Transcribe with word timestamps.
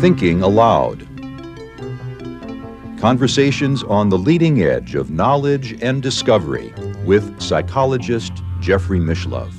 Thinking 0.00 0.42
Aloud. 0.42 1.06
Conversations 2.98 3.84
on 3.84 4.08
the 4.08 4.18
leading 4.18 4.60
edge 4.60 4.96
of 4.96 5.12
knowledge 5.12 5.80
and 5.80 6.02
discovery 6.02 6.74
with 7.04 7.40
psychologist 7.40 8.32
Jeffrey 8.58 8.98
Mishlove. 8.98 9.54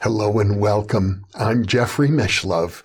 Hello 0.00 0.38
and 0.38 0.60
welcome. 0.60 1.24
I'm 1.34 1.66
Jeffrey 1.66 2.08
Mishlove. 2.08 2.84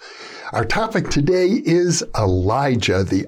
Our 0.52 0.66
topic 0.66 1.09
today 1.11 1.61
is 1.64 2.04
Elijah, 2.18 3.04
the 3.04 3.27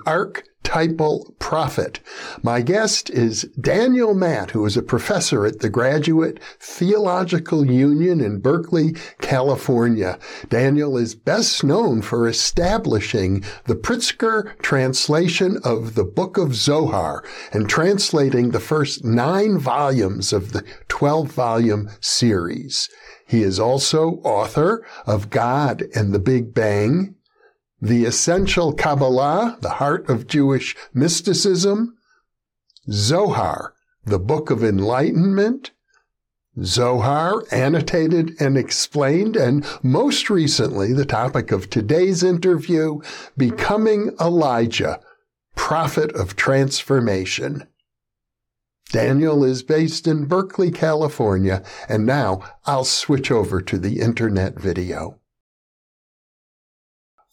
archetypal 0.65 1.33
prophet. 1.37 1.99
My 2.41 2.61
guest 2.61 3.09
is 3.11 3.43
Daniel 3.59 4.13
Matt, 4.13 4.51
who 4.51 4.65
is 4.65 4.75
a 4.75 4.81
professor 4.81 5.45
at 5.45 5.59
the 5.59 5.69
Graduate 5.69 6.39
Theological 6.59 7.65
Union 7.65 8.19
in 8.19 8.39
Berkeley, 8.39 8.95
California. 9.21 10.17
Daniel 10.49 10.97
is 10.97 11.13
best 11.13 11.63
known 11.63 12.01
for 12.01 12.27
establishing 12.27 13.43
the 13.65 13.75
Pritzker 13.75 14.57
translation 14.59 15.59
of 15.63 15.93
the 15.93 16.03
Book 16.03 16.37
of 16.37 16.55
Zohar 16.55 17.23
and 17.51 17.69
translating 17.69 18.49
the 18.49 18.59
first 18.59 19.03
nine 19.05 19.59
volumes 19.59 20.33
of 20.33 20.51
the 20.51 20.63
12 20.87 21.31
volume 21.31 21.89
series. 22.01 22.89
He 23.27 23.43
is 23.43 23.59
also 23.59 24.19
author 24.23 24.85
of 25.05 25.29
God 25.29 25.83
and 25.95 26.13
the 26.13 26.19
Big 26.19 26.53
Bang, 26.53 27.15
The 27.81 28.05
Essential 28.05 28.73
Kabbalah, 28.73 29.57
the 29.61 29.71
Heart 29.71 30.09
of 30.09 30.27
Jewish 30.27 30.75
Mysticism, 30.93 31.97
Zohar, 32.89 33.73
the 34.05 34.19
Book 34.19 34.49
of 34.49 34.63
Enlightenment, 34.63 35.71
Zohar, 36.63 37.43
annotated 37.51 38.39
and 38.39 38.57
explained, 38.57 39.35
and 39.35 39.65
most 39.83 40.29
recently, 40.29 40.93
the 40.93 41.05
topic 41.05 41.51
of 41.51 41.69
today's 41.69 42.23
interview, 42.23 43.01
Becoming 43.35 44.15
Elijah, 44.21 45.01
Prophet 45.55 46.13
of 46.13 46.37
Transformation. 46.37 47.67
Daniel 48.91 49.43
is 49.43 49.63
based 49.63 50.07
in 50.07 50.25
Berkeley, 50.25 50.71
California, 50.71 51.61
and 51.89 52.05
now 52.05 52.41
I'll 52.65 52.85
switch 52.85 53.31
over 53.31 53.61
to 53.61 53.77
the 53.77 53.99
internet 53.99 54.57
video. 54.57 55.19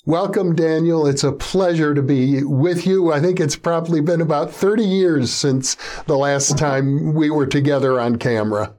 Welcome, 0.05 0.57
Daniel. 0.57 1.07
It's 1.07 1.23
a 1.23 1.31
pleasure 1.31 1.95
to 1.95 2.03
be 2.03 2.43
with 2.43 2.89
you. 2.89 3.13
I 3.13 3.21
think 3.21 3.39
it's 3.39 3.55
probably 3.55 4.01
been 4.01 4.21
about 4.21 4.51
30 4.51 4.83
years 4.83 5.31
since 5.31 5.77
the 6.07 6.19
last 6.19 6.59
time 6.59 7.15
we 7.15 7.31
were 7.31 7.47
together 7.47 8.01
on 8.01 8.17
camera. 8.17 8.75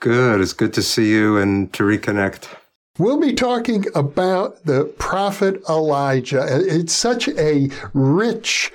Good. 0.00 0.42
It's 0.42 0.52
good 0.52 0.74
to 0.74 0.82
see 0.82 1.08
you 1.10 1.38
and 1.38 1.72
to 1.72 1.84
reconnect. 1.84 2.48
We'll 2.98 3.18
be 3.18 3.32
talking 3.32 3.86
about 3.94 4.62
the 4.66 4.84
prophet 4.98 5.62
Elijah. 5.70 6.46
It's 6.46 6.92
such 6.92 7.28
a 7.28 7.70
rich 7.94 8.70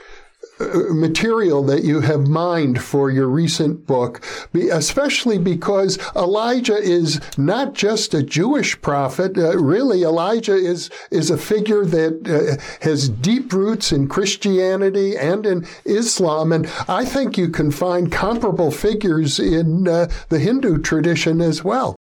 material 0.59 1.63
that 1.63 1.83
you 1.83 2.01
have 2.01 2.27
mined 2.27 2.81
for 2.81 3.09
your 3.09 3.27
recent 3.27 3.85
book, 3.87 4.23
especially 4.53 5.37
because 5.37 5.97
Elijah 6.15 6.77
is 6.77 7.19
not 7.37 7.73
just 7.73 8.13
a 8.13 8.23
Jewish 8.23 8.79
prophet. 8.81 9.37
Uh, 9.37 9.57
really, 9.57 10.03
Elijah 10.03 10.55
is, 10.55 10.89
is 11.11 11.29
a 11.29 11.37
figure 11.37 11.85
that 11.85 12.27
uh, 12.27 12.61
has 12.85 13.09
deep 13.09 13.51
roots 13.51 13.91
in 13.91 14.07
Christianity 14.07 15.17
and 15.17 15.45
in 15.45 15.67
Islam. 15.85 16.51
And 16.51 16.67
I 16.87 17.05
think 17.05 17.37
you 17.37 17.49
can 17.49 17.71
find 17.71 18.11
comparable 18.11 18.71
figures 18.71 19.39
in 19.39 19.87
uh, 19.87 20.09
the 20.29 20.39
Hindu 20.39 20.79
tradition 20.79 21.41
as 21.41 21.63
well. 21.63 21.95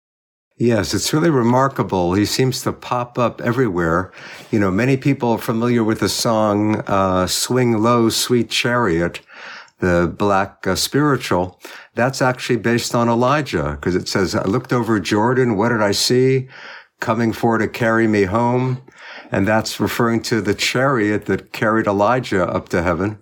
Yes, 0.61 0.93
it's 0.93 1.11
really 1.11 1.31
remarkable. 1.31 2.13
He 2.13 2.23
seems 2.23 2.61
to 2.61 2.71
pop 2.71 3.17
up 3.17 3.41
everywhere. 3.41 4.11
You 4.51 4.59
know, 4.59 4.69
many 4.69 4.95
people 4.95 5.31
are 5.31 5.39
familiar 5.39 5.83
with 5.83 6.01
the 6.01 6.07
song 6.07 6.81
uh, 6.81 7.25
Swing 7.25 7.81
Low, 7.81 8.09
Sweet 8.09 8.51
Chariot, 8.51 9.21
the 9.79 10.13
black 10.15 10.67
uh, 10.67 10.75
spiritual. 10.75 11.59
That's 11.95 12.21
actually 12.21 12.57
based 12.57 12.93
on 12.93 13.09
Elijah 13.09 13.71
because 13.71 13.95
it 13.95 14.07
says, 14.07 14.35
I 14.35 14.43
looked 14.43 14.71
over 14.71 14.99
Jordan. 14.99 15.57
What 15.57 15.69
did 15.69 15.81
I 15.81 15.93
see? 15.93 16.47
Coming 16.99 17.33
for 17.33 17.57
to 17.57 17.67
carry 17.67 18.05
me 18.05 18.25
home. 18.25 18.83
And 19.31 19.47
that's 19.47 19.79
referring 19.79 20.21
to 20.29 20.41
the 20.41 20.53
chariot 20.53 21.25
that 21.25 21.53
carried 21.53 21.87
Elijah 21.87 22.47
up 22.47 22.69
to 22.69 22.83
heaven. 22.83 23.17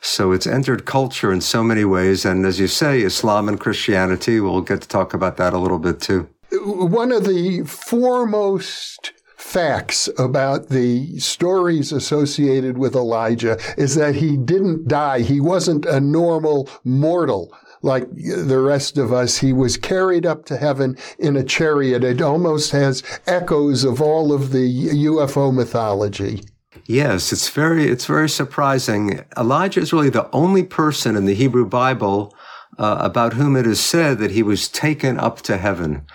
So 0.00 0.32
it's 0.32 0.46
entered 0.46 0.86
culture 0.86 1.30
in 1.30 1.42
so 1.42 1.62
many 1.62 1.84
ways. 1.84 2.24
And 2.24 2.46
as 2.46 2.58
you 2.58 2.68
say, 2.68 3.02
Islam 3.02 3.50
and 3.50 3.60
Christianity, 3.60 4.40
we'll 4.40 4.62
get 4.62 4.80
to 4.80 4.88
talk 4.88 5.12
about 5.12 5.36
that 5.36 5.52
a 5.52 5.58
little 5.58 5.78
bit 5.78 6.00
too 6.00 6.30
one 6.60 7.12
of 7.12 7.24
the 7.24 7.62
foremost 7.64 9.12
facts 9.36 10.08
about 10.18 10.68
the 10.68 11.18
stories 11.18 11.92
associated 11.92 12.78
with 12.78 12.94
Elijah 12.94 13.58
is 13.76 13.94
that 13.94 14.14
he 14.14 14.36
didn't 14.36 14.86
die. 14.86 15.20
He 15.20 15.40
wasn't 15.40 15.86
a 15.86 16.00
normal 16.00 16.68
mortal 16.84 17.52
like 17.82 18.08
the 18.14 18.58
rest 18.58 18.98
of 18.98 19.12
us. 19.12 19.38
He 19.38 19.52
was 19.52 19.76
carried 19.76 20.26
up 20.26 20.44
to 20.46 20.58
heaven 20.58 20.96
in 21.18 21.36
a 21.36 21.42
chariot. 21.42 22.04
It 22.04 22.20
almost 22.20 22.72
has 22.72 23.02
echoes 23.26 23.84
of 23.84 24.02
all 24.02 24.32
of 24.32 24.52
the 24.52 24.88
UFO 24.88 25.52
mythology. 25.52 26.42
Yes, 26.86 27.32
it's 27.32 27.48
very 27.48 27.88
it's 27.88 28.06
very 28.06 28.28
surprising. 28.28 29.24
Elijah 29.36 29.80
is 29.80 29.92
really 29.92 30.10
the 30.10 30.28
only 30.32 30.64
person 30.64 31.16
in 31.16 31.24
the 31.24 31.34
Hebrew 31.34 31.64
Bible 31.64 32.34
uh, 32.78 32.98
about 33.00 33.34
whom 33.34 33.56
it 33.56 33.66
is 33.66 33.80
said 33.80 34.18
that 34.18 34.32
he 34.32 34.42
was 34.42 34.68
taken 34.68 35.18
up 35.18 35.40
to 35.42 35.56
heaven. 35.56 36.06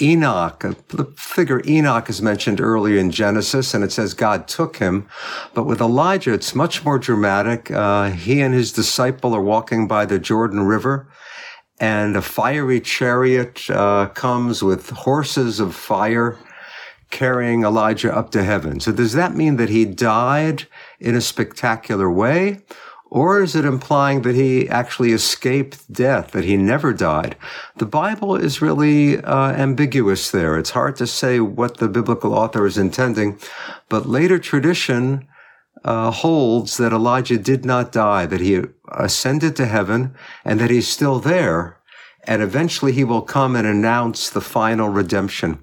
Enoch, 0.00 0.60
the 0.88 1.06
figure 1.16 1.62
Enoch 1.66 2.10
is 2.10 2.20
mentioned 2.20 2.60
earlier 2.60 2.98
in 2.98 3.10
Genesis, 3.10 3.72
and 3.72 3.82
it 3.82 3.92
says 3.92 4.12
God 4.12 4.46
took 4.46 4.76
him. 4.76 5.08
But 5.54 5.64
with 5.64 5.80
Elijah, 5.80 6.34
it's 6.34 6.54
much 6.54 6.84
more 6.84 6.98
dramatic. 6.98 7.70
Uh, 7.70 8.10
he 8.10 8.42
and 8.42 8.52
his 8.52 8.72
disciple 8.72 9.34
are 9.34 9.40
walking 9.40 9.88
by 9.88 10.04
the 10.04 10.18
Jordan 10.18 10.66
River, 10.66 11.08
and 11.80 12.14
a 12.14 12.22
fiery 12.22 12.80
chariot 12.80 13.70
uh, 13.70 14.08
comes 14.08 14.62
with 14.62 14.90
horses 14.90 15.60
of 15.60 15.74
fire 15.74 16.38
carrying 17.10 17.62
Elijah 17.62 18.14
up 18.14 18.30
to 18.32 18.42
heaven. 18.42 18.80
So 18.80 18.92
does 18.92 19.14
that 19.14 19.34
mean 19.34 19.56
that 19.56 19.68
he 19.68 19.84
died 19.84 20.66
in 21.00 21.14
a 21.14 21.20
spectacular 21.20 22.10
way? 22.10 22.60
Or 23.10 23.40
is 23.40 23.54
it 23.54 23.64
implying 23.64 24.22
that 24.22 24.34
he 24.34 24.68
actually 24.68 25.12
escaped 25.12 25.90
death, 25.92 26.32
that 26.32 26.44
he 26.44 26.56
never 26.56 26.92
died? 26.92 27.36
The 27.76 27.86
Bible 27.86 28.34
is 28.34 28.60
really 28.60 29.18
uh, 29.22 29.52
ambiguous 29.52 30.30
there. 30.30 30.58
It's 30.58 30.70
hard 30.70 30.96
to 30.96 31.06
say 31.06 31.38
what 31.38 31.76
the 31.76 31.88
biblical 31.88 32.34
author 32.34 32.66
is 32.66 32.76
intending, 32.76 33.38
but 33.88 34.06
later 34.06 34.38
tradition 34.38 35.28
uh, 35.84 36.10
holds 36.10 36.78
that 36.78 36.92
Elijah 36.92 37.38
did 37.38 37.64
not 37.64 37.92
die, 37.92 38.26
that 38.26 38.40
he 38.40 38.62
ascended 38.92 39.54
to 39.56 39.66
heaven, 39.66 40.14
and 40.44 40.58
that 40.58 40.70
he's 40.70 40.88
still 40.88 41.20
there. 41.20 41.78
And 42.24 42.42
eventually 42.42 42.90
he 42.90 43.04
will 43.04 43.22
come 43.22 43.54
and 43.54 43.68
announce 43.68 44.28
the 44.28 44.40
final 44.40 44.88
redemption. 44.88 45.60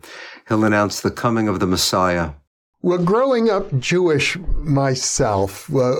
He'll 0.48 0.64
announce 0.64 1.02
the 1.02 1.12
coming 1.12 1.50
of 1.50 1.60
the 1.60 1.68
Messiah. 1.68 2.31
Well, 2.85 2.97
growing 2.97 3.49
up 3.49 3.79
Jewish 3.79 4.38
myself, 4.59 5.73
uh, 5.73 5.95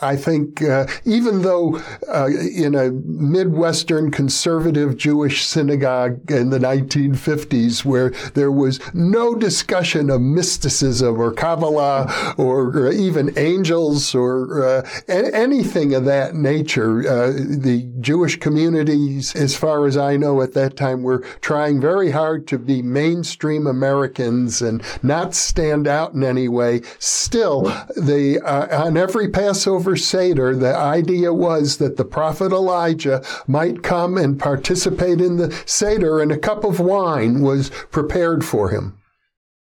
I 0.00 0.16
think 0.16 0.62
uh, 0.62 0.86
even 1.04 1.42
though 1.42 1.82
uh, 2.08 2.28
in 2.28 2.74
a 2.74 2.92
Midwestern 2.92 4.10
conservative 4.10 4.96
Jewish 4.96 5.44
synagogue 5.44 6.30
in 6.30 6.48
the 6.48 6.58
1950s, 6.58 7.84
where 7.84 8.08
there 8.32 8.50
was 8.50 8.80
no 8.94 9.34
discussion 9.34 10.08
of 10.08 10.22
mysticism 10.22 11.20
or 11.20 11.30
Kabbalah 11.30 12.34
or, 12.38 12.68
or 12.68 12.90
even 12.90 13.38
angels 13.38 14.14
or 14.14 14.64
uh, 14.64 14.88
anything 15.08 15.94
of 15.94 16.06
that 16.06 16.34
nature, 16.34 17.00
uh, 17.00 17.32
the 17.32 17.86
Jewish 18.00 18.38
communities, 18.38 19.34
as 19.34 19.56
far 19.56 19.86
as 19.86 19.96
I 19.96 20.16
know 20.16 20.42
at 20.42 20.54
that 20.54 20.76
time, 20.76 21.02
were 21.02 21.20
trying 21.40 21.80
very 21.80 22.10
hard 22.10 22.46
to 22.48 22.58
be 22.58 22.82
mainstream 22.82 23.66
Americans 23.66 24.62
and 24.62 24.82
not 25.02 25.34
stand 25.34 25.86
out 25.86 26.14
in 26.14 26.22
any 26.22 26.48
way. 26.48 26.82
Still, 26.98 27.62
the 27.96 28.40
uh, 28.44 28.84
on 28.84 28.96
every 28.96 29.28
Passover 29.28 29.96
Seder, 29.96 30.54
the 30.54 30.76
idea 30.76 31.32
was 31.32 31.78
that 31.78 31.96
the 31.96 32.04
prophet 32.04 32.52
Elijah 32.52 33.22
might 33.46 33.82
come 33.82 34.16
and 34.16 34.38
participate 34.38 35.20
in 35.20 35.36
the 35.36 35.50
Seder, 35.66 36.20
and 36.20 36.32
a 36.32 36.38
cup 36.38 36.64
of 36.64 36.80
wine 36.80 37.40
was 37.40 37.70
prepared 37.90 38.44
for 38.44 38.70
him. 38.70 38.98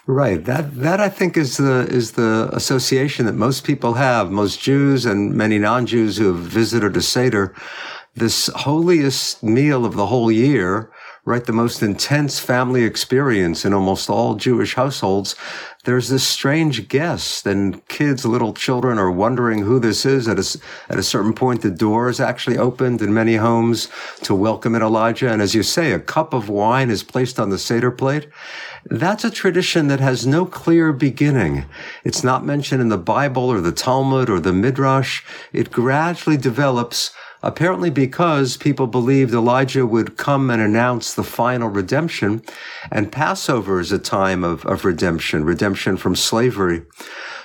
Right. 0.06 0.44
That 0.44 0.74
that 0.76 0.98
I 1.00 1.08
think 1.08 1.36
is 1.36 1.58
the 1.58 1.86
is 1.88 2.12
the 2.12 2.50
association 2.52 3.26
that 3.26 3.34
most 3.34 3.62
people 3.62 3.94
have, 3.94 4.32
most 4.32 4.60
Jews 4.60 5.06
and 5.06 5.32
many 5.32 5.58
non-Jews 5.58 6.16
who 6.16 6.34
have 6.34 6.42
visited 6.42 6.96
a 6.96 7.02
Seder. 7.02 7.54
This 8.14 8.48
holiest 8.48 9.42
meal 9.42 9.84
of 9.84 9.94
the 9.94 10.06
whole 10.06 10.30
year 10.30 10.92
right? 11.24 11.44
The 11.44 11.52
most 11.52 11.82
intense 11.82 12.40
family 12.40 12.82
experience 12.82 13.64
in 13.64 13.72
almost 13.72 14.10
all 14.10 14.34
Jewish 14.34 14.74
households. 14.74 15.36
There's 15.84 16.08
this 16.08 16.26
strange 16.26 16.88
guest 16.88 17.46
and 17.46 17.86
kids, 17.86 18.24
little 18.24 18.52
children 18.52 18.98
are 18.98 19.10
wondering 19.10 19.60
who 19.60 19.78
this 19.78 20.04
is. 20.04 20.26
At 20.26 20.40
a, 20.40 20.60
at 20.88 20.98
a 20.98 21.02
certain 21.02 21.32
point, 21.32 21.62
the 21.62 21.70
door 21.70 22.08
is 22.08 22.18
actually 22.18 22.58
opened 22.58 23.02
in 23.02 23.14
many 23.14 23.36
homes 23.36 23.88
to 24.22 24.34
welcome 24.34 24.74
in 24.74 24.82
Elijah. 24.82 25.30
And 25.30 25.40
as 25.40 25.54
you 25.54 25.62
say, 25.62 25.92
a 25.92 26.00
cup 26.00 26.34
of 26.34 26.48
wine 26.48 26.90
is 26.90 27.04
placed 27.04 27.38
on 27.38 27.50
the 27.50 27.58
Seder 27.58 27.92
plate. 27.92 28.26
That's 28.86 29.24
a 29.24 29.30
tradition 29.30 29.86
that 29.88 30.00
has 30.00 30.26
no 30.26 30.44
clear 30.44 30.92
beginning. 30.92 31.66
It's 32.02 32.24
not 32.24 32.44
mentioned 32.44 32.80
in 32.80 32.88
the 32.88 32.98
Bible 32.98 33.44
or 33.44 33.60
the 33.60 33.70
Talmud 33.70 34.28
or 34.28 34.40
the 34.40 34.52
Midrash. 34.52 35.22
It 35.52 35.70
gradually 35.70 36.36
develops 36.36 37.12
apparently 37.42 37.90
because 37.90 38.56
people 38.56 38.86
believed 38.86 39.34
Elijah 39.34 39.86
would 39.86 40.16
come 40.16 40.50
and 40.50 40.62
announce 40.62 41.14
the 41.14 41.24
final 41.24 41.68
redemption. 41.68 42.42
And 42.90 43.12
Passover 43.12 43.80
is 43.80 43.92
a 43.92 43.98
time 43.98 44.44
of, 44.44 44.64
of 44.66 44.84
redemption, 44.84 45.44
redemption 45.44 45.96
from 45.96 46.16
slavery. 46.16 46.82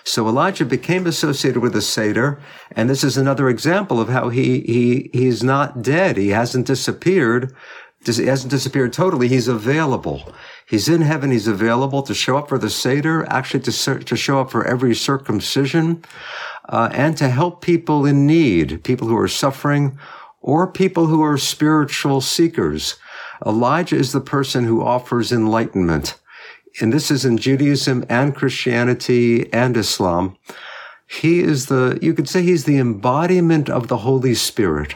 So 0.04 0.28
Elijah 0.28 0.66
became 0.66 1.06
associated 1.06 1.60
with 1.62 1.74
the 1.74 1.82
Seder, 1.82 2.40
and 2.72 2.90
this 2.90 3.04
is 3.04 3.18
another 3.18 3.50
example 3.50 4.00
of 4.00 4.08
how 4.08 4.30
he 4.30 4.62
he 4.62 5.10
he's 5.12 5.44
not 5.44 5.82
dead. 5.82 6.16
He 6.16 6.30
hasn't 6.30 6.66
disappeared. 6.66 7.54
He 8.06 8.26
hasn't 8.26 8.52
disappeared 8.52 8.94
totally. 8.94 9.28
He's 9.28 9.50
available. 9.50 10.34
He's 10.68 10.90
in 10.90 11.02
heaven. 11.02 11.32
He's 11.32 11.48
available 11.48 12.04
to 12.04 12.14
show 12.14 12.38
up 12.38 12.50
for 12.50 12.58
the 12.58 12.70
Seder, 12.70 13.26
actually 13.30 13.62
to, 13.62 14.00
to 14.00 14.16
show 14.18 14.42
up 14.42 14.52
for 14.52 14.68
every 14.68 14.94
circumcision, 14.94 16.04
uh, 16.68 16.90
and 16.92 17.16
to 17.18 17.30
help 17.30 17.62
people 17.62 18.06
in 18.06 18.28
need, 18.28 18.84
people 18.84 19.08
who 19.08 19.18
are 19.18 19.30
suffering, 19.30 19.98
or 20.42 20.68
people 20.68 21.08
who 21.08 21.24
are 21.24 21.38
spiritual 21.38 22.20
seekers. 22.20 23.00
Elijah 23.46 23.96
is 23.96 24.12
the 24.12 24.20
person 24.20 24.66
who 24.66 24.84
offers 24.84 25.32
enlightenment. 25.32 26.16
And 26.82 26.92
this 26.92 27.10
is 27.10 27.24
in 27.24 27.38
Judaism 27.38 28.06
and 28.10 28.36
Christianity 28.36 29.52
and 29.54 29.78
Islam. 29.78 30.36
He 31.08 31.40
is 31.40 31.68
the, 31.68 31.98
you 32.02 32.14
could 32.14 32.28
say 32.28 32.44
he's 32.44 32.66
the 32.66 32.78
embodiment 32.78 33.70
of 33.70 33.88
the 33.88 34.00
Holy 34.00 34.36
Spirit. 34.36 34.96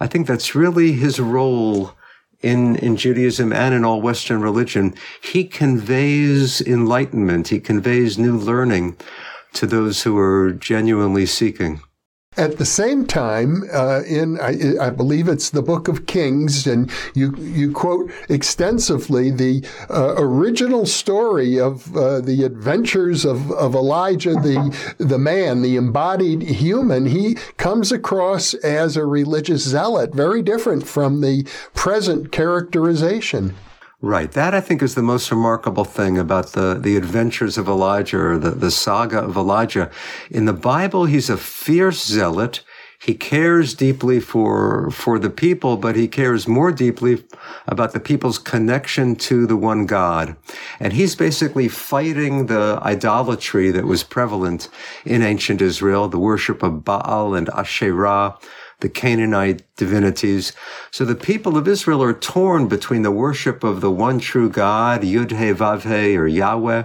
I 0.00 0.08
think 0.08 0.26
that's 0.26 0.56
really 0.56 0.92
his 0.92 1.20
role 1.20 1.92
in, 2.44 2.76
in 2.76 2.96
Judaism 2.96 3.52
and 3.52 3.74
in 3.74 3.84
all 3.84 4.02
Western 4.02 4.42
religion, 4.42 4.94
he 5.22 5.44
conveys 5.44 6.60
enlightenment. 6.60 7.48
He 7.48 7.58
conveys 7.58 8.18
new 8.18 8.36
learning 8.36 8.96
to 9.54 9.66
those 9.66 10.02
who 10.02 10.18
are 10.18 10.52
genuinely 10.52 11.24
seeking. 11.24 11.80
At 12.36 12.58
the 12.58 12.64
same 12.64 13.06
time, 13.06 13.62
uh, 13.72 14.02
in 14.06 14.40
I, 14.40 14.76
I, 14.80 14.90
believe 14.90 15.28
it's 15.28 15.50
the 15.50 15.62
Book 15.62 15.86
of 15.86 16.06
Kings, 16.06 16.66
and 16.66 16.90
you 17.14 17.36
you 17.36 17.70
quote 17.70 18.10
extensively 18.28 19.30
the 19.30 19.64
uh, 19.88 20.16
original 20.18 20.84
story 20.84 21.60
of 21.60 21.96
uh, 21.96 22.20
the 22.20 22.42
adventures 22.42 23.24
of, 23.24 23.52
of 23.52 23.76
Elijah, 23.76 24.34
the 24.34 24.76
the 24.98 25.18
man, 25.18 25.62
the 25.62 25.76
embodied 25.76 26.42
human. 26.42 27.06
He 27.06 27.34
comes 27.56 27.92
across 27.92 28.52
as 28.54 28.96
a 28.96 29.06
religious 29.06 29.62
zealot, 29.62 30.12
very 30.12 30.42
different 30.42 30.88
from 30.88 31.20
the 31.20 31.46
present 31.72 32.32
characterization. 32.32 33.54
Right. 34.00 34.30
That 34.32 34.54
I 34.54 34.60
think 34.60 34.82
is 34.82 34.94
the 34.94 35.02
most 35.02 35.30
remarkable 35.30 35.84
thing 35.84 36.18
about 36.18 36.52
the, 36.52 36.74
the 36.74 36.96
adventures 36.96 37.56
of 37.56 37.68
Elijah 37.68 38.18
or 38.18 38.38
the, 38.38 38.50
the 38.50 38.70
saga 38.70 39.20
of 39.20 39.36
Elijah. 39.36 39.90
In 40.30 40.44
the 40.44 40.52
Bible, 40.52 41.06
he's 41.06 41.30
a 41.30 41.36
fierce 41.36 42.04
zealot. 42.04 42.62
He 42.98 43.14
cares 43.14 43.74
deeply 43.74 44.18
for, 44.18 44.90
for 44.90 45.18
the 45.18 45.30
people, 45.30 45.76
but 45.76 45.94
he 45.94 46.08
cares 46.08 46.48
more 46.48 46.72
deeply 46.72 47.22
about 47.66 47.92
the 47.92 48.00
people's 48.00 48.38
connection 48.38 49.14
to 49.16 49.46
the 49.46 49.56
one 49.56 49.84
God. 49.84 50.36
And 50.80 50.92
he's 50.92 51.14
basically 51.14 51.68
fighting 51.68 52.46
the 52.46 52.78
idolatry 52.82 53.70
that 53.70 53.84
was 53.84 54.02
prevalent 54.02 54.68
in 55.04 55.22
ancient 55.22 55.60
Israel, 55.60 56.08
the 56.08 56.18
worship 56.18 56.62
of 56.62 56.84
Baal 56.84 57.34
and 57.34 57.50
Asherah, 57.50 58.38
the 58.84 58.90
Canaanite 58.90 59.62
divinities. 59.76 60.52
So 60.90 61.06
the 61.06 61.14
people 61.14 61.56
of 61.56 61.66
Israel 61.66 62.02
are 62.02 62.12
torn 62.12 62.68
between 62.68 63.00
the 63.00 63.10
worship 63.10 63.64
of 63.64 63.80
the 63.80 63.90
one 63.90 64.18
true 64.18 64.50
God, 64.50 65.00
Yud-He 65.00 65.54
Vav-He 65.54 66.18
or 66.18 66.26
Yahweh, 66.26 66.84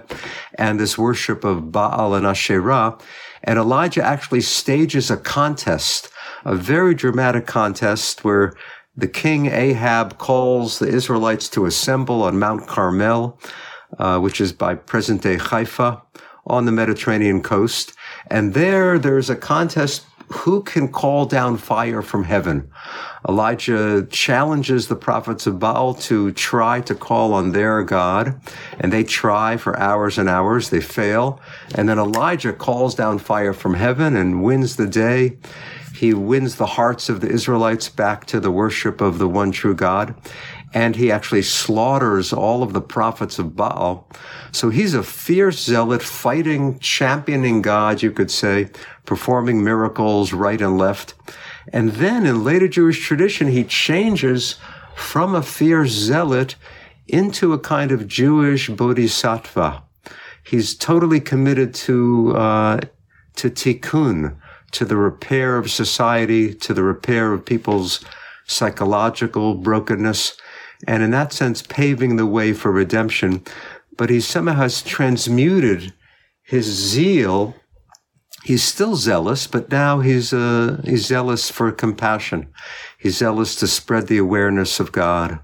and 0.56 0.80
this 0.80 0.98
worship 0.98 1.44
of 1.44 1.74
Baal 1.74 2.14
and 2.14 2.26
Asherah. 2.26 2.98
And 3.44 3.60
Elijah 3.60 4.02
actually 4.02 4.40
stages 4.40 5.12
a 5.12 5.18
contest, 5.18 6.10
a 6.46 6.56
very 6.56 6.96
dramatic 6.96 7.46
contest 7.46 8.24
where 8.24 8.54
the 8.96 9.10
king 9.10 9.48
Ahab 9.48 10.18
calls 10.18 10.80
the 10.80 10.88
Israelites 10.88 11.50
to 11.50 11.66
assemble 11.66 12.24
on 12.24 12.40
Mount 12.40 12.66
Carmel, 12.66 13.38
uh, 13.98 14.20
which 14.20 14.40
is 14.40 14.54
by 14.54 14.74
present 14.74 15.22
day 15.22 15.36
Haifa 15.36 16.02
on 16.48 16.64
the 16.64 16.72
Mediterranean 16.72 17.44
coast. 17.44 17.92
And 18.32 18.54
there, 18.54 18.98
there's 18.98 19.30
a 19.30 19.36
contest 19.36 20.06
who 20.30 20.62
can 20.62 20.88
call 20.92 21.26
down 21.26 21.58
fire 21.58 22.02
from 22.02 22.24
heaven? 22.24 22.72
Elijah 23.28 24.08
challenges 24.10 24.88
the 24.88 24.96
prophets 24.96 25.48
of 25.48 25.60
Baal 25.60 25.94
to 25.96 26.32
try 26.32 26.82
to 26.82 26.96
call 26.96 27.34
on 27.34 27.52
their 27.52 27.84
God, 27.84 28.40
and 28.80 28.94
they 28.94 29.04
try 29.04 29.58
for 29.58 29.78
hours 29.80 30.18
and 30.18 30.30
hours. 30.30 30.70
They 30.70 30.82
fail. 30.82 31.42
And 31.76 31.90
then 31.90 31.98
Elijah 31.98 32.54
calls 32.54 32.96
down 32.96 33.18
fire 33.18 33.54
from 33.54 33.74
heaven 33.74 34.16
and 34.16 34.44
wins 34.44 34.76
the 34.76 34.88
day. 34.88 35.38
He 35.96 36.14
wins 36.14 36.56
the 36.56 36.66
hearts 36.66 37.10
of 37.10 37.20
the 37.20 37.28
Israelites 37.30 37.90
back 37.90 38.26
to 38.28 38.40
the 38.40 38.52
worship 38.52 39.02
of 39.02 39.18
the 39.18 39.28
one 39.28 39.52
true 39.52 39.76
God. 39.76 40.16
And 40.72 40.96
he 40.96 41.12
actually 41.12 41.42
slaughters 41.42 42.32
all 42.32 42.62
of 42.62 42.74
the 42.74 42.82
prophets 42.82 43.40
of 43.40 43.56
Baal. 43.56 44.08
So 44.52 44.70
he's 44.70 44.94
a 44.94 45.04
fierce 45.04 45.62
zealot 45.62 46.04
fighting, 46.04 46.78
championing 46.80 47.64
God, 47.64 48.04
you 48.04 48.12
could 48.12 48.30
say, 48.30 48.70
performing 49.10 49.64
miracles 49.64 50.34
right 50.34 50.62
and 50.62 50.78
left. 50.78 51.16
And 51.74 51.94
then 51.94 52.28
in 52.28 52.44
later 52.44 52.68
Jewish 52.68 53.04
tradition, 53.04 53.48
he 53.48 53.64
changes 53.64 54.58
from 54.96 55.34
a 55.34 55.42
fierce 55.42 55.90
zealot 55.90 56.56
into 57.08 57.52
a 57.52 57.58
kind 57.58 57.92
of 57.92 58.08
Jewish 58.08 58.70
bodhisattva. 58.70 59.82
He's 60.46 60.76
totally 60.76 61.20
committed 61.20 61.74
to, 61.86 62.36
uh, 62.38 62.82
to 63.38 63.50
tikkun, 63.50 64.36
to 64.74 64.86
the 64.86 64.98
repair 64.98 65.58
of 65.58 65.72
society, 65.72 66.54
to 66.54 66.72
the 66.76 66.84
repair 66.84 67.34
of 67.34 67.46
people's 67.46 68.06
psychological 68.46 69.56
brokenness, 69.56 70.38
and 70.86 71.02
in 71.02 71.10
that 71.10 71.34
sense, 71.34 71.64
paving 71.64 72.18
the 72.18 72.28
way 72.28 72.54
for 72.54 72.72
redemption. 72.72 73.44
But 73.98 74.12
he 74.12 74.22
somehow 74.22 74.54
has 74.54 74.84
transmuted 74.84 75.94
his 76.44 76.66
zeal 76.66 77.56
he's 78.44 78.64
still 78.64 78.96
zealous, 78.96 79.48
but 79.48 79.72
now 79.72 80.00
he's 80.00 80.34
uh, 80.34 80.82
he's 80.86 81.06
zealous 81.06 81.50
for 81.50 81.72
compassion. 81.72 82.48
He's 82.98 83.18
zealous 83.18 83.56
to 83.56 83.68
spread 83.68 84.08
the 84.08 84.18
awareness 84.18 84.80
of 84.80 84.92
God. 84.92 85.40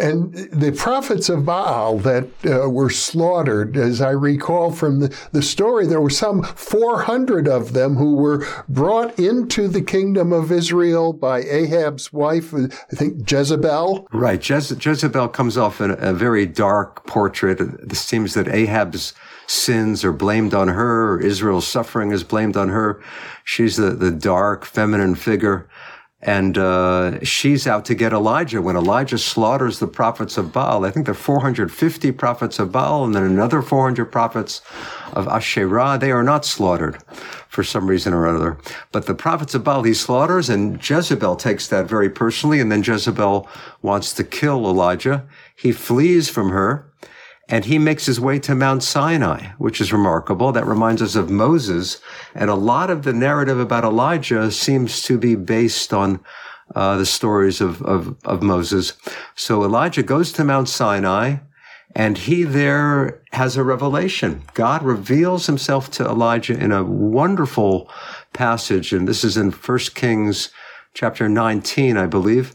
And 0.00 0.32
the 0.50 0.72
prophets 0.72 1.28
of 1.28 1.44
Baal 1.44 1.98
that 1.98 2.26
uh, 2.46 2.70
were 2.70 2.88
slaughtered, 2.88 3.76
as 3.76 4.00
I 4.00 4.10
recall 4.10 4.70
from 4.70 5.00
the, 5.00 5.16
the 5.32 5.42
story, 5.42 5.86
there 5.86 6.00
were 6.00 6.08
some 6.08 6.42
400 6.42 7.46
of 7.46 7.74
them 7.74 7.96
who 7.96 8.16
were 8.16 8.46
brought 8.66 9.18
into 9.18 9.68
the 9.68 9.82
kingdom 9.82 10.32
of 10.32 10.50
Israel 10.50 11.12
by 11.12 11.42
Ahab's 11.42 12.14
wife, 12.14 12.54
I 12.54 12.96
think 12.96 13.30
Jezebel. 13.30 14.08
Right. 14.10 14.40
Jeze- 14.40 14.82
Jezebel 14.82 15.28
comes 15.28 15.58
off 15.58 15.82
in 15.82 15.90
a, 15.90 15.94
a 15.96 16.12
very 16.14 16.46
dark 16.46 17.06
portrait. 17.06 17.60
It 17.60 17.94
seems 17.94 18.32
that 18.32 18.48
Ahab's 18.48 19.12
sins 19.50 20.04
are 20.04 20.12
blamed 20.12 20.54
on 20.54 20.68
her, 20.68 21.14
or 21.14 21.20
Israel's 21.20 21.66
suffering 21.66 22.12
is 22.12 22.22
blamed 22.22 22.56
on 22.56 22.68
her. 22.68 23.02
She's 23.44 23.76
the, 23.76 23.90
the 23.90 24.10
dark 24.10 24.64
feminine 24.64 25.14
figure. 25.14 25.68
And 26.22 26.58
uh, 26.58 27.24
she's 27.24 27.66
out 27.66 27.86
to 27.86 27.94
get 27.94 28.12
Elijah. 28.12 28.60
When 28.60 28.76
Elijah 28.76 29.16
slaughters 29.16 29.78
the 29.78 29.86
prophets 29.86 30.36
of 30.36 30.52
Baal, 30.52 30.84
I 30.84 30.90
think 30.90 31.06
there 31.06 31.12
are 31.12 31.14
450 31.14 32.12
prophets 32.12 32.58
of 32.58 32.70
Baal 32.70 33.06
and 33.06 33.14
then 33.14 33.22
another 33.22 33.62
400 33.62 34.04
prophets 34.04 34.60
of 35.14 35.26
Asherah. 35.26 35.98
They 35.98 36.12
are 36.12 36.22
not 36.22 36.44
slaughtered 36.44 36.98
for 37.48 37.64
some 37.64 37.88
reason 37.88 38.12
or 38.12 38.28
other. 38.28 38.58
But 38.92 39.06
the 39.06 39.14
prophets 39.14 39.54
of 39.54 39.64
Baal 39.64 39.82
he 39.82 39.94
slaughters, 39.94 40.50
and 40.50 40.76
Jezebel 40.76 41.36
takes 41.36 41.68
that 41.68 41.88
very 41.88 42.10
personally. 42.10 42.60
And 42.60 42.70
then 42.70 42.82
Jezebel 42.82 43.48
wants 43.80 44.12
to 44.12 44.22
kill 44.22 44.66
Elijah. 44.66 45.26
He 45.56 45.72
flees 45.72 46.28
from 46.28 46.50
her 46.50 46.89
and 47.50 47.64
he 47.64 47.78
makes 47.78 48.06
his 48.06 48.20
way 48.20 48.38
to 48.38 48.54
Mount 48.54 48.84
Sinai, 48.84 49.48
which 49.58 49.80
is 49.80 49.92
remarkable. 49.92 50.52
That 50.52 50.66
reminds 50.66 51.02
us 51.02 51.16
of 51.16 51.30
Moses. 51.30 52.00
And 52.32 52.48
a 52.48 52.54
lot 52.54 52.90
of 52.90 53.02
the 53.02 53.12
narrative 53.12 53.58
about 53.58 53.82
Elijah 53.82 54.52
seems 54.52 55.02
to 55.02 55.18
be 55.18 55.34
based 55.34 55.92
on 55.92 56.20
uh, 56.76 56.96
the 56.96 57.06
stories 57.06 57.60
of, 57.60 57.82
of, 57.82 58.16
of 58.24 58.40
Moses. 58.40 58.92
So 59.34 59.64
Elijah 59.64 60.04
goes 60.04 60.30
to 60.32 60.44
Mount 60.44 60.68
Sinai 60.68 61.38
and 61.96 62.16
he 62.16 62.44
there 62.44 63.20
has 63.32 63.56
a 63.56 63.64
revelation. 63.64 64.42
God 64.54 64.84
reveals 64.84 65.46
himself 65.46 65.90
to 65.92 66.04
Elijah 66.04 66.56
in 66.56 66.70
a 66.70 66.84
wonderful 66.84 67.90
passage. 68.32 68.92
And 68.92 69.08
this 69.08 69.24
is 69.24 69.36
in 69.36 69.50
1 69.50 69.78
Kings 69.96 70.50
chapter 70.94 71.28
19, 71.28 71.96
I 71.96 72.06
believe. 72.06 72.54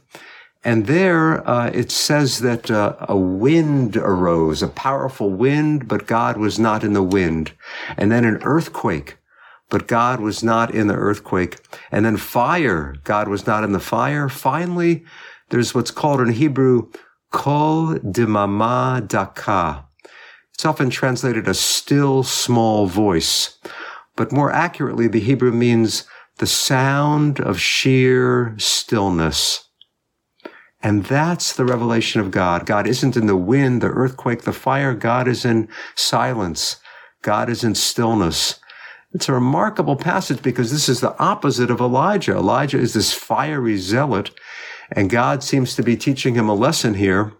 And 0.66 0.88
there 0.88 1.48
uh, 1.48 1.68
it 1.68 1.92
says 1.92 2.40
that 2.40 2.72
uh, 2.72 2.96
a 3.02 3.16
wind 3.16 3.96
arose, 3.98 4.64
a 4.64 4.68
powerful 4.68 5.30
wind, 5.30 5.88
but 5.88 6.08
God 6.08 6.38
was 6.38 6.58
not 6.58 6.84
in 6.84 6.94
the 6.94 7.04
wind. 7.04 7.52
And 7.98 8.12
then 8.12 8.26
an 8.26 8.42
earthquake, 8.42 9.18
but 9.70 9.88
God 9.88 10.20
was 10.20 10.44
not 10.44 10.74
in 10.74 10.88
the 10.88 10.96
earthquake. 10.96 11.60
And 11.92 12.04
then 12.04 12.18
fire, 12.18 12.96
God 13.04 13.28
was 13.28 13.46
not 13.46 13.64
in 13.64 13.74
the 13.74 13.80
fire. 13.80 14.28
Finally, 14.28 15.06
there's 15.50 15.76
what's 15.76 15.92
called 15.92 16.20
in 16.20 16.30
Hebrew, 16.30 16.90
kol 17.32 18.00
dimama 18.00 19.08
daka. 19.08 19.86
It's 20.56 20.66
often 20.66 20.90
translated 20.90 21.48
a 21.48 21.54
still 21.54 22.24
small 22.24 22.88
voice, 22.88 23.60
but 24.16 24.32
more 24.32 24.52
accurately, 24.52 25.08
the 25.08 25.20
Hebrew 25.20 25.52
means 25.52 26.06
the 26.38 26.48
sound 26.48 27.40
of 27.40 27.60
sheer 27.60 28.56
stillness. 28.58 29.65
And 30.86 31.04
that's 31.06 31.54
the 31.54 31.66
revelation 31.66 32.22
of 32.22 32.30
God. 32.30 32.68
God 32.68 32.86
isn't 32.86 33.18
in 33.18 33.26
the 33.26 33.36
wind, 33.36 33.82
the 33.82 33.88
earthquake, 33.88 34.44
the 34.44 34.54
fire. 34.54 34.94
God 34.94 35.28
is 35.28 35.44
in 35.44 35.68
silence. 35.96 36.80
God 37.24 37.50
is 37.50 37.64
in 37.64 37.74
stillness. 37.74 38.60
It's 39.12 39.28
a 39.28 39.34
remarkable 39.34 39.96
passage 39.96 40.44
because 40.44 40.72
this 40.72 40.88
is 40.88 41.02
the 41.02 41.18
opposite 41.18 41.72
of 41.72 41.80
Elijah. 41.80 42.34
Elijah 42.36 42.78
is 42.78 42.94
this 42.94 43.14
fiery 43.14 43.78
zealot, 43.78 44.30
and 44.92 45.10
God 45.10 45.44
seems 45.44 45.76
to 45.76 45.82
be 45.82 45.98
teaching 45.98 46.36
him 46.36 46.48
a 46.48 46.54
lesson 46.54 46.94
here 46.94 47.34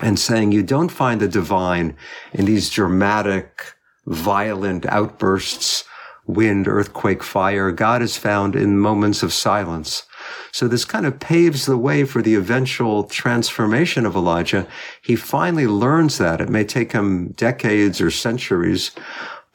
and 0.00 0.18
saying 0.18 0.50
you 0.50 0.64
don't 0.64 0.88
find 0.88 1.20
the 1.20 1.28
divine 1.28 1.96
in 2.32 2.44
these 2.44 2.70
dramatic, 2.70 3.76
violent 4.06 4.84
outbursts, 4.86 5.84
wind, 6.26 6.66
earthquake, 6.66 7.22
fire. 7.22 7.70
God 7.70 8.02
is 8.02 8.16
found 8.16 8.56
in 8.56 8.80
moments 8.80 9.22
of 9.22 9.32
silence. 9.32 10.06
So 10.52 10.68
this 10.68 10.84
kind 10.84 11.06
of 11.06 11.20
paves 11.20 11.66
the 11.66 11.76
way 11.76 12.04
for 12.04 12.22
the 12.22 12.34
eventual 12.34 13.04
transformation 13.04 14.06
of 14.06 14.16
Elijah. 14.16 14.66
He 15.02 15.16
finally 15.16 15.66
learns 15.66 16.18
that. 16.18 16.40
It 16.40 16.48
may 16.48 16.64
take 16.64 16.92
him 16.92 17.28
decades 17.32 18.00
or 18.00 18.10
centuries, 18.10 18.90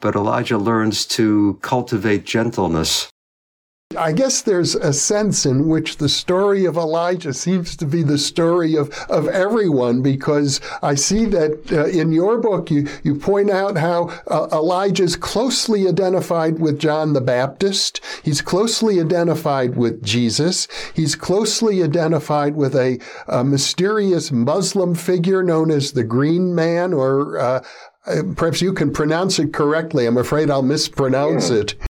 but 0.00 0.14
Elijah 0.14 0.58
learns 0.58 1.06
to 1.06 1.58
cultivate 1.62 2.24
gentleness 2.24 3.09
I 3.98 4.12
guess 4.12 4.42
there's 4.42 4.76
a 4.76 4.92
sense 4.92 5.44
in 5.44 5.66
which 5.66 5.96
the 5.96 6.08
story 6.08 6.64
of 6.64 6.76
Elijah 6.76 7.34
seems 7.34 7.76
to 7.76 7.84
be 7.84 8.04
the 8.04 8.18
story 8.18 8.76
of, 8.76 8.88
of 9.10 9.26
everyone 9.26 10.00
because 10.00 10.60
I 10.80 10.94
see 10.94 11.24
that 11.24 11.72
uh, 11.72 11.86
in 11.86 12.12
your 12.12 12.38
book 12.38 12.70
you, 12.70 12.86
you 13.02 13.16
point 13.16 13.50
out 13.50 13.76
how 13.76 14.10
uh, 14.28 14.46
Elijah 14.52 15.02
is 15.02 15.16
closely 15.16 15.88
identified 15.88 16.60
with 16.60 16.78
John 16.78 17.14
the 17.14 17.20
Baptist. 17.20 18.00
He's 18.22 18.40
closely 18.40 19.00
identified 19.00 19.76
with 19.76 20.04
Jesus. 20.04 20.68
He's 20.94 21.16
closely 21.16 21.82
identified 21.82 22.54
with 22.54 22.76
a, 22.76 23.00
a 23.26 23.42
mysterious 23.42 24.30
Muslim 24.30 24.94
figure 24.94 25.42
known 25.42 25.72
as 25.72 25.92
the 25.92 26.04
Green 26.04 26.54
Man 26.54 26.92
or 26.92 27.38
uh, 27.40 27.64
uh 28.06 28.22
perhaps 28.36 28.62
you 28.62 28.72
can 28.72 28.92
pronounce 28.92 29.40
it 29.40 29.52
correctly. 29.52 30.06
I'm 30.06 30.16
afraid 30.16 30.48
I'll 30.48 30.62
mispronounce 30.62 31.50
yeah. 31.50 31.56
it. 31.56 31.89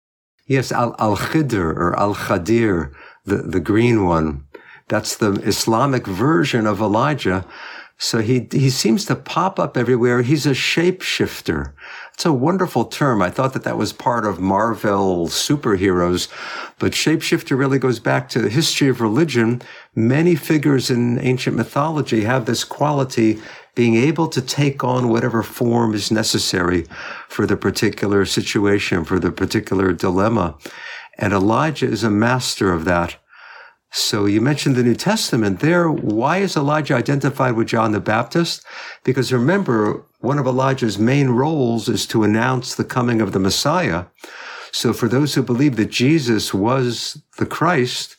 Yes, 0.46 0.70
Al 0.70 0.94
Al 0.98 1.16
Khidr 1.16 1.74
or 1.76 1.98
Al 1.98 2.14
Khadir, 2.14 2.92
the, 3.24 3.38
the 3.38 3.60
green 3.60 4.04
one. 4.04 4.44
That's 4.88 5.16
the 5.16 5.32
Islamic 5.42 6.06
version 6.06 6.66
of 6.66 6.80
Elijah. 6.80 7.44
So 7.98 8.20
he, 8.20 8.46
he 8.52 8.68
seems 8.68 9.06
to 9.06 9.16
pop 9.16 9.58
up 9.58 9.76
everywhere. 9.76 10.20
He's 10.20 10.44
a 10.44 10.50
shapeshifter. 10.50 11.72
It's 12.12 12.26
a 12.26 12.32
wonderful 12.32 12.84
term. 12.84 13.22
I 13.22 13.30
thought 13.30 13.54
that 13.54 13.64
that 13.64 13.78
was 13.78 13.92
part 13.94 14.26
of 14.26 14.38
Marvel 14.38 15.28
superheroes, 15.28 16.28
but 16.78 16.92
shapeshifter 16.92 17.58
really 17.58 17.78
goes 17.78 17.98
back 17.98 18.28
to 18.28 18.40
the 18.40 18.50
history 18.50 18.88
of 18.88 19.00
religion. 19.00 19.62
Many 19.94 20.34
figures 20.34 20.90
in 20.90 21.18
ancient 21.20 21.56
mythology 21.56 22.24
have 22.24 22.44
this 22.44 22.64
quality 22.64 23.40
being 23.76 23.94
able 23.94 24.26
to 24.26 24.42
take 24.42 24.82
on 24.82 25.10
whatever 25.10 25.44
form 25.44 25.94
is 25.94 26.10
necessary 26.10 26.86
for 27.28 27.46
the 27.46 27.56
particular 27.56 28.24
situation, 28.24 29.04
for 29.04 29.20
the 29.20 29.30
particular 29.30 29.92
dilemma. 29.92 30.56
And 31.18 31.32
Elijah 31.32 31.86
is 31.86 32.02
a 32.02 32.10
master 32.10 32.72
of 32.72 32.84
that. 32.86 33.16
So 33.92 34.26
you 34.26 34.40
mentioned 34.40 34.76
the 34.76 34.82
New 34.82 34.96
Testament 34.96 35.60
there. 35.60 35.90
Why 35.90 36.38
is 36.38 36.56
Elijah 36.56 36.94
identified 36.94 37.54
with 37.54 37.68
John 37.68 37.92
the 37.92 38.00
Baptist? 38.00 38.64
Because 39.04 39.32
remember, 39.32 40.04
one 40.20 40.38
of 40.38 40.46
Elijah's 40.46 40.98
main 40.98 41.30
roles 41.30 41.88
is 41.88 42.06
to 42.08 42.24
announce 42.24 42.74
the 42.74 42.84
coming 42.84 43.20
of 43.20 43.32
the 43.32 43.38
Messiah. 43.38 44.06
So 44.72 44.92
for 44.92 45.06
those 45.06 45.34
who 45.34 45.42
believe 45.42 45.76
that 45.76 45.90
Jesus 45.90 46.52
was 46.52 47.22
the 47.38 47.46
Christ, 47.46 48.16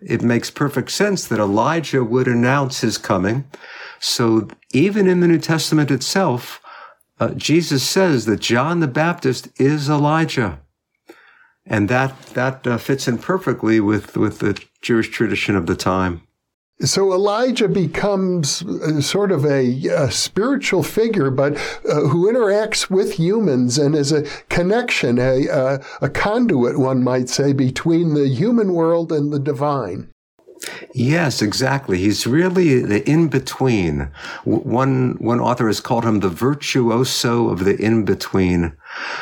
it 0.00 0.22
makes 0.22 0.50
perfect 0.50 0.90
sense 0.90 1.26
that 1.26 1.40
Elijah 1.40 2.04
would 2.04 2.28
announce 2.28 2.80
his 2.80 2.98
coming. 2.98 3.44
So 4.00 4.48
even 4.72 5.06
in 5.08 5.20
the 5.20 5.28
New 5.28 5.38
Testament 5.38 5.90
itself, 5.90 6.60
uh, 7.20 7.30
Jesus 7.30 7.82
says 7.82 8.26
that 8.26 8.40
John 8.40 8.80
the 8.80 8.86
Baptist 8.86 9.48
is 9.60 9.88
Elijah. 9.88 10.60
And 11.66 11.88
that, 11.88 12.18
that 12.34 12.66
uh, 12.66 12.78
fits 12.78 13.08
in 13.08 13.18
perfectly 13.18 13.80
with, 13.80 14.16
with 14.16 14.38
the 14.38 14.62
Jewish 14.80 15.10
tradition 15.10 15.56
of 15.56 15.66
the 15.66 15.76
time. 15.76 16.22
So 16.80 17.12
Elijah 17.12 17.66
becomes 17.66 18.62
uh, 18.62 19.00
sort 19.00 19.32
of 19.32 19.44
a, 19.44 19.86
a 19.88 20.12
spiritual 20.12 20.84
figure, 20.84 21.28
but 21.28 21.56
uh, 21.56 22.02
who 22.06 22.32
interacts 22.32 22.88
with 22.88 23.14
humans 23.14 23.78
and 23.78 23.96
is 23.96 24.12
a 24.12 24.22
connection, 24.48 25.18
a, 25.18 25.48
a, 25.48 25.84
a 26.00 26.08
conduit, 26.08 26.78
one 26.78 27.02
might 27.02 27.28
say, 27.28 27.52
between 27.52 28.14
the 28.14 28.28
human 28.28 28.74
world 28.74 29.10
and 29.10 29.32
the 29.32 29.40
divine. 29.40 30.12
Yes, 30.94 31.40
exactly. 31.42 31.98
He's 31.98 32.26
really 32.26 32.80
the 32.80 33.08
in 33.08 33.28
between. 33.28 34.10
One 34.44 35.16
one 35.18 35.40
author 35.40 35.66
has 35.66 35.80
called 35.80 36.04
him 36.04 36.20
the 36.20 36.28
virtuoso 36.28 37.48
of 37.48 37.64
the 37.64 37.76
in 37.76 38.04
between. 38.04 38.76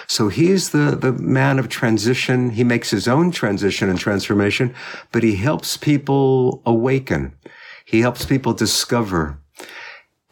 So 0.06 0.28
he's 0.28 0.70
the 0.70 0.96
the 0.96 1.12
man 1.12 1.58
of 1.58 1.68
transition. 1.68 2.50
He 2.50 2.64
makes 2.64 2.90
his 2.90 3.06
own 3.06 3.30
transition 3.30 3.90
and 3.90 3.98
transformation, 3.98 4.74
but 5.12 5.22
he 5.22 5.36
helps 5.36 5.76
people 5.76 6.62
awaken. 6.64 7.34
He 7.84 8.00
helps 8.00 8.24
people 8.24 8.52
discover. 8.52 9.38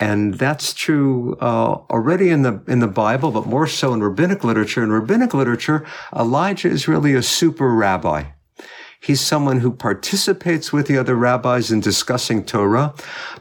And 0.00 0.34
that's 0.34 0.74
true 0.74 1.36
uh, 1.40 1.78
already 1.90 2.30
in 2.30 2.42
the 2.42 2.62
in 2.66 2.80
the 2.80 2.88
Bible, 2.88 3.30
but 3.30 3.46
more 3.46 3.66
so 3.66 3.94
in 3.94 4.02
rabbinic 4.02 4.42
literature. 4.42 4.82
In 4.82 4.90
rabbinic 4.90 5.34
literature, 5.34 5.86
Elijah 6.14 6.68
is 6.68 6.88
really 6.88 7.14
a 7.14 7.22
super 7.22 7.72
rabbi. 7.72 8.24
He's 9.04 9.20
someone 9.20 9.60
who 9.60 9.70
participates 9.70 10.72
with 10.72 10.86
the 10.86 10.96
other 10.96 11.14
rabbis 11.14 11.70
in 11.70 11.80
discussing 11.80 12.42
Torah, 12.42 12.94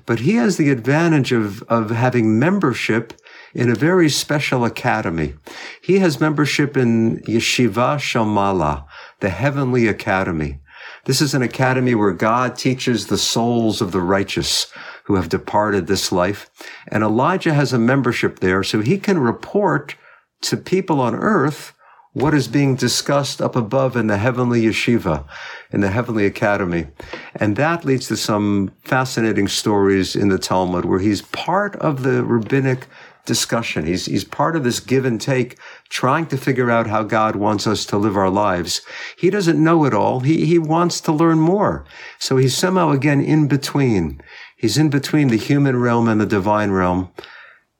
but 0.06 0.20
he 0.20 0.36
has 0.36 0.58
the 0.58 0.70
advantage 0.70 1.32
of, 1.32 1.64
of 1.64 1.90
having 1.90 2.38
membership 2.38 3.14
in 3.54 3.70
a 3.70 3.76
very 3.76 4.10
special 4.10 4.66
academy. 4.66 5.36
He 5.82 6.00
has 6.00 6.20
membership 6.20 6.76
in 6.76 7.20
Yeshiva 7.20 7.98
shel 7.98 8.26
Ma'alah, 8.26 8.86
the 9.22 9.30
Heavenly 9.30 9.88
Academy. 9.88 10.60
This 11.06 11.22
is 11.22 11.34
an 11.34 11.42
academy 11.42 11.96
where 11.96 12.12
God 12.12 12.58
teaches 12.58 13.08
the 13.08 13.18
souls 13.18 13.80
of 13.80 13.94
the 13.94 14.02
righteous 14.02 14.68
who 15.06 15.16
have 15.16 15.30
departed 15.30 15.88
this 15.88 16.12
life. 16.12 16.50
And 16.90 17.04
Elijah 17.04 17.54
has 17.54 17.72
a 17.72 17.80
membership 17.80 18.40
there, 18.40 18.64
so 18.64 18.82
he 18.82 18.98
can 18.98 19.18
report 19.18 19.96
to 20.42 20.58
people 20.58 21.00
on 21.00 21.16
earth 21.16 21.74
what 22.14 22.34
is 22.34 22.48
being 22.48 22.76
discussed 22.76 23.42
up 23.42 23.56
above 23.56 23.96
in 23.98 24.08
the 24.08 24.18
heavenly 24.18 24.62
yeshiva, 24.62 25.26
in 25.72 25.82
the 25.82 25.90
heavenly 25.90 26.26
academy. 26.26 26.86
And 27.36 27.56
that 27.56 27.84
leads 27.84 28.08
to 28.08 28.18
some 28.18 28.72
fascinating 28.84 29.48
stories 29.48 30.16
in 30.16 30.30
the 30.30 30.38
Talmud 30.38 30.86
where 30.86 31.00
he's 31.00 31.24
part 31.24 31.76
of 31.78 32.04
the 32.04 32.24
rabbinic 32.24 32.88
discussion. 33.26 33.86
He's, 33.86 34.06
he's 34.06 34.26
part 34.26 34.56
of 34.56 34.64
this 34.64 34.80
give 34.80 35.06
and 35.06 35.20
take, 35.20 35.58
trying 35.90 36.28
to 36.28 36.38
figure 36.38 36.70
out 36.70 36.88
how 36.88 37.04
God 37.04 37.36
wants 37.36 37.66
us 37.66 37.86
to 37.88 37.98
live 37.98 38.18
our 38.18 38.30
lives. 38.30 38.82
He 39.18 39.30
doesn't 39.30 39.64
know 39.64 39.86
it 39.86 39.94
all. 39.94 40.20
He, 40.20 40.46
he 40.46 40.60
wants 40.60 41.02
to 41.02 41.12
learn 41.12 41.40
more. 41.40 41.86
So 42.20 42.38
he's 42.38 42.56
somehow 42.56 42.92
again 42.92 43.22
in 43.22 43.48
between. 43.48 44.22
He's 44.58 44.78
in 44.78 44.90
between 44.90 45.30
the 45.30 45.38
human 45.38 45.78
realm 45.78 46.08
and 46.08 46.20
the 46.22 46.26
divine 46.26 46.72
realm. 46.72 47.12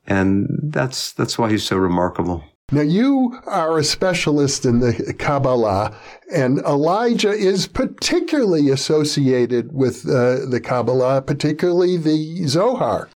And 0.08 0.48
that's, 0.64 1.12
that's 1.12 1.38
why 1.38 1.52
he's 1.52 1.64
so 1.64 1.78
remarkable. 1.78 2.44
Now, 2.74 2.82
you 2.82 3.40
are 3.46 3.78
a 3.78 3.84
specialist 3.84 4.66
in 4.66 4.80
the 4.80 5.14
Kabbalah, 5.20 5.96
and 6.34 6.58
Elijah 6.62 7.30
is 7.30 7.68
particularly 7.68 8.72
associated 8.72 9.72
with 9.72 10.10
uh, 10.10 10.48
the 10.48 10.60
Kabbalah, 10.60 11.22
particularly 11.22 11.98
the 11.98 12.48
Zohar. 12.48 13.10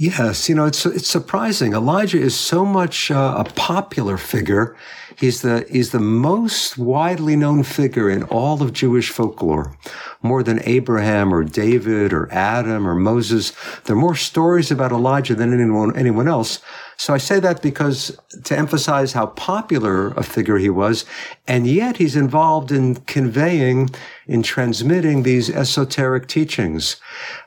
Yes, 0.00 0.48
you 0.48 0.54
know 0.54 0.64
it's 0.64 0.86
it's 0.86 1.08
surprising. 1.08 1.72
Elijah 1.72 2.20
is 2.20 2.36
so 2.36 2.64
much 2.64 3.10
uh, 3.10 3.34
a 3.36 3.44
popular 3.54 4.16
figure. 4.16 4.76
He's 5.16 5.42
the 5.42 5.66
he's 5.68 5.90
the 5.90 5.98
most 5.98 6.78
widely 6.78 7.34
known 7.34 7.64
figure 7.64 8.08
in 8.08 8.22
all 8.22 8.62
of 8.62 8.72
Jewish 8.72 9.10
folklore, 9.10 9.76
more 10.22 10.44
than 10.44 10.62
Abraham 10.62 11.34
or 11.34 11.42
David 11.42 12.12
or 12.12 12.32
Adam 12.32 12.86
or 12.86 12.94
Moses. 12.94 13.52
There 13.86 13.96
are 13.96 13.98
more 13.98 14.14
stories 14.14 14.70
about 14.70 14.92
Elijah 14.92 15.34
than 15.34 15.52
anyone 15.52 15.96
anyone 15.96 16.28
else. 16.28 16.60
So 16.96 17.12
I 17.12 17.18
say 17.18 17.40
that 17.40 17.60
because 17.60 18.16
to 18.44 18.56
emphasize 18.56 19.14
how 19.14 19.26
popular 19.26 20.10
a 20.10 20.22
figure 20.22 20.58
he 20.58 20.70
was, 20.70 21.06
and 21.48 21.66
yet 21.66 21.96
he's 21.96 22.14
involved 22.14 22.70
in 22.70 22.94
conveying, 23.06 23.90
in 24.28 24.44
transmitting 24.44 25.24
these 25.24 25.50
esoteric 25.50 26.28
teachings. 26.28 27.00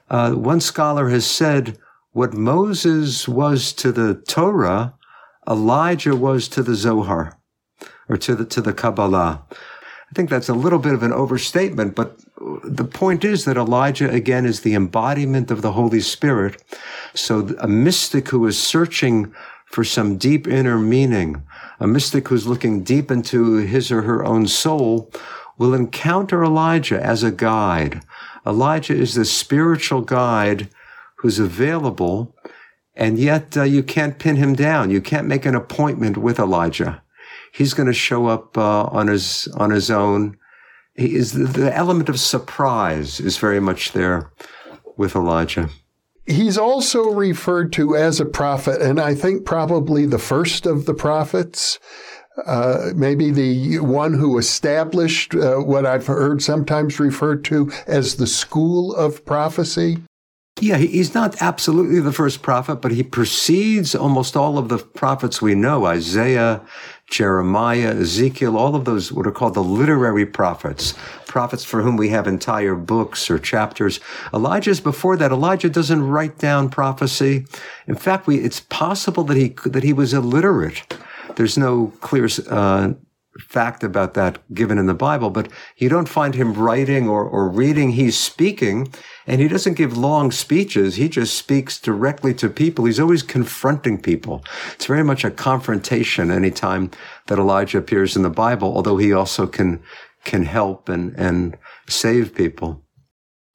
Uh, 0.10 0.34
one 0.34 0.60
scholar 0.60 1.08
has 1.08 1.26
said 1.26 1.78
what 2.12 2.34
Moses 2.34 3.28
was 3.28 3.74
to 3.74 3.92
the 3.92 4.16
Torah, 4.16 4.94
Elijah 5.50 6.16
was 6.16 6.48
to 6.50 6.62
the 6.62 6.76
Zohar 6.76 7.40
or 8.10 8.18
to 8.18 8.36
the, 8.36 8.46
to 8.46 8.62
the 8.62 8.74
Kabbalah. 8.74 9.44
I 9.50 10.14
think 10.14 10.30
that's 10.30 10.50
a 10.50 10.54
little 10.54 10.80
bit 10.80 10.94
of 10.94 11.04
an 11.04 11.14
overstatement, 11.14 11.96
but 11.96 12.20
the 12.64 12.84
point 12.84 13.24
is 13.24 13.46
that 13.46 13.56
Elijah 13.56 14.10
again 14.10 14.46
is 14.46 14.62
the 14.62 14.74
embodiment 14.74 15.50
of 15.52 15.62
the 15.62 15.72
Holy 15.72 16.02
Spirit. 16.02 16.62
So 17.14 17.56
a 17.60 17.68
mystic 17.68 18.28
who 18.30 18.46
is 18.46 18.62
searching 18.62 19.34
for 19.66 19.86
some 19.86 20.18
deep 20.18 20.48
inner 20.48 20.78
meaning, 20.78 21.44
a 21.80 21.88
mystic 21.88 22.28
who's 22.28 22.46
looking 22.46 22.84
deep 22.84 23.10
into 23.10 23.58
his 23.58 23.90
or 23.90 24.02
her 24.02 24.26
own 24.26 24.48
soul 24.48 25.10
will 25.58 25.74
encounter 25.74 26.44
Elijah 26.44 27.02
as 27.02 27.24
a 27.24 27.32
guide. 27.32 28.02
Elijah 28.46 28.96
is 28.96 29.14
the 29.14 29.24
spiritual 29.24 30.02
guide 30.02 30.68
who's 31.22 31.38
available, 31.38 32.36
and 32.96 33.20
yet 33.20 33.56
uh, 33.56 33.62
you 33.62 33.84
can't 33.84 34.18
pin 34.18 34.38
him 34.38 34.56
down. 34.56 34.90
You 34.90 35.02
can't 35.02 35.28
make 35.28 35.46
an 35.46 35.54
appointment 35.54 36.18
with 36.18 36.40
Elijah. 36.40 37.04
He's 37.54 37.76
going 37.76 37.88
to 37.88 37.94
show 37.94 38.26
up 38.26 38.58
uh, 38.58 38.86
on 38.86 39.08
his 39.08 39.48
on 39.56 39.70
his 39.70 39.92
own. 39.92 40.38
He 40.96 41.16
is 41.16 41.34
the, 41.34 41.74
element 41.76 42.10
of 42.10 42.20
surprise 42.20 43.20
is 43.20 43.38
very 43.38 43.60
much 43.60 43.92
there 43.92 44.32
with 44.98 45.16
Elijah. 45.16 45.70
He's 46.26 46.58
also 46.58 47.12
referred 47.12 47.72
to 47.74 47.96
as 47.96 48.20
a 48.20 48.26
prophet, 48.26 48.82
and 48.82 49.00
I 49.00 49.14
think 49.14 49.46
probably 49.46 50.08
the 50.08 50.20
first 50.20 50.66
of 50.66 50.86
the 50.86 50.94
prophets. 50.94 51.80
Uh, 52.48 52.92
maybe 52.96 53.30
the 53.30 53.78
one 53.80 54.14
who 54.14 54.38
established 54.38 55.36
uh, 55.36 55.58
what 55.58 55.86
I've 55.86 56.08
heard 56.08 56.42
sometimes 56.42 57.00
referred 57.00 57.44
to 57.46 57.70
as 57.86 58.16
the 58.16 58.26
school 58.26 58.96
of 58.96 59.26
prophecy. 59.26 59.98
Yeah, 60.60 60.78
he's 60.78 61.14
not 61.14 61.42
absolutely 61.42 62.02
the 62.02 62.12
first 62.12 62.42
prophet, 62.42 62.76
but 62.78 62.92
he 62.92 63.04
precedes 63.04 63.96
almost 63.96 64.36
all 64.36 64.58
of 64.58 64.70
the 64.70 64.78
prophets 64.78 65.42
we 65.42 65.56
know 65.56 65.86
Isaiah, 65.86 66.62
Jeremiah, 67.10 67.96
Ezekiel, 68.00 68.58
all 68.58 68.76
of 68.76 68.86
those 68.86 69.12
what 69.12 69.26
are 69.26 69.32
called 69.32 69.54
the 69.54 69.64
literary 69.64 70.26
prophets, 70.26 70.94
prophets 71.26 71.64
for 71.64 71.82
whom 71.82 71.98
we 71.98 72.10
have 72.10 72.28
entire 72.28 72.76
books 72.76 73.32
or 73.32 73.40
chapters. 73.40 74.00
Elijah's 74.34 74.82
before 74.82 75.18
that. 75.18 75.32
Elijah 75.32 75.70
doesn't 75.70 76.08
write 76.08 76.38
down 76.38 76.70
prophecy. 76.70 77.46
In 77.88 77.96
fact, 77.96 78.28
we, 78.28 78.38
it's 78.38 78.60
possible 78.60 79.24
that 79.24 79.38
he, 79.38 79.56
that 79.66 79.84
he 79.84 79.94
was 79.94 80.14
illiterate. 80.14 80.84
There's 81.38 81.58
no 81.58 81.94
clear, 82.02 82.28
uh, 82.50 82.94
fact 83.48 83.84
about 83.84 84.14
that 84.14 84.40
given 84.54 84.78
in 84.78 84.86
the 84.86 84.94
Bible, 84.94 85.30
but 85.30 85.50
you 85.78 85.90
don't 85.90 86.10
find 86.10 86.36
him 86.36 86.54
writing 86.54 87.10
or, 87.10 87.24
or 87.24 87.50
reading. 87.50 87.92
He's 87.92 88.18
speaking 88.18 88.94
and 89.28 89.42
he 89.42 89.48
doesn't 89.48 89.76
give 89.76 89.98
long 89.98 90.32
speeches. 90.32 90.96
He 90.96 91.10
just 91.10 91.36
speaks 91.36 91.80
directly 91.80 92.34
to 92.36 92.50
people. 92.50 92.86
He's 92.86 93.00
always 93.00 93.24
confronting 93.24 94.02
people. 94.02 94.44
It's 94.74 94.86
very 94.86 95.04
much 95.04 95.24
a 95.24 95.32
confrontation 95.32 96.32
anytime 96.32 96.92
that 97.28 97.40
Elijah 97.40 97.78
appears 97.78 98.16
in 98.16 98.22
the 98.24 98.30
Bible, 98.30 98.76
although 98.76 98.98
he 98.98 99.14
also 99.14 99.48
can, 99.48 99.82
can 100.24 100.46
help 100.46 100.90
and, 100.90 101.14
and 101.18 101.58
save 101.88 102.36
people. 102.36 102.84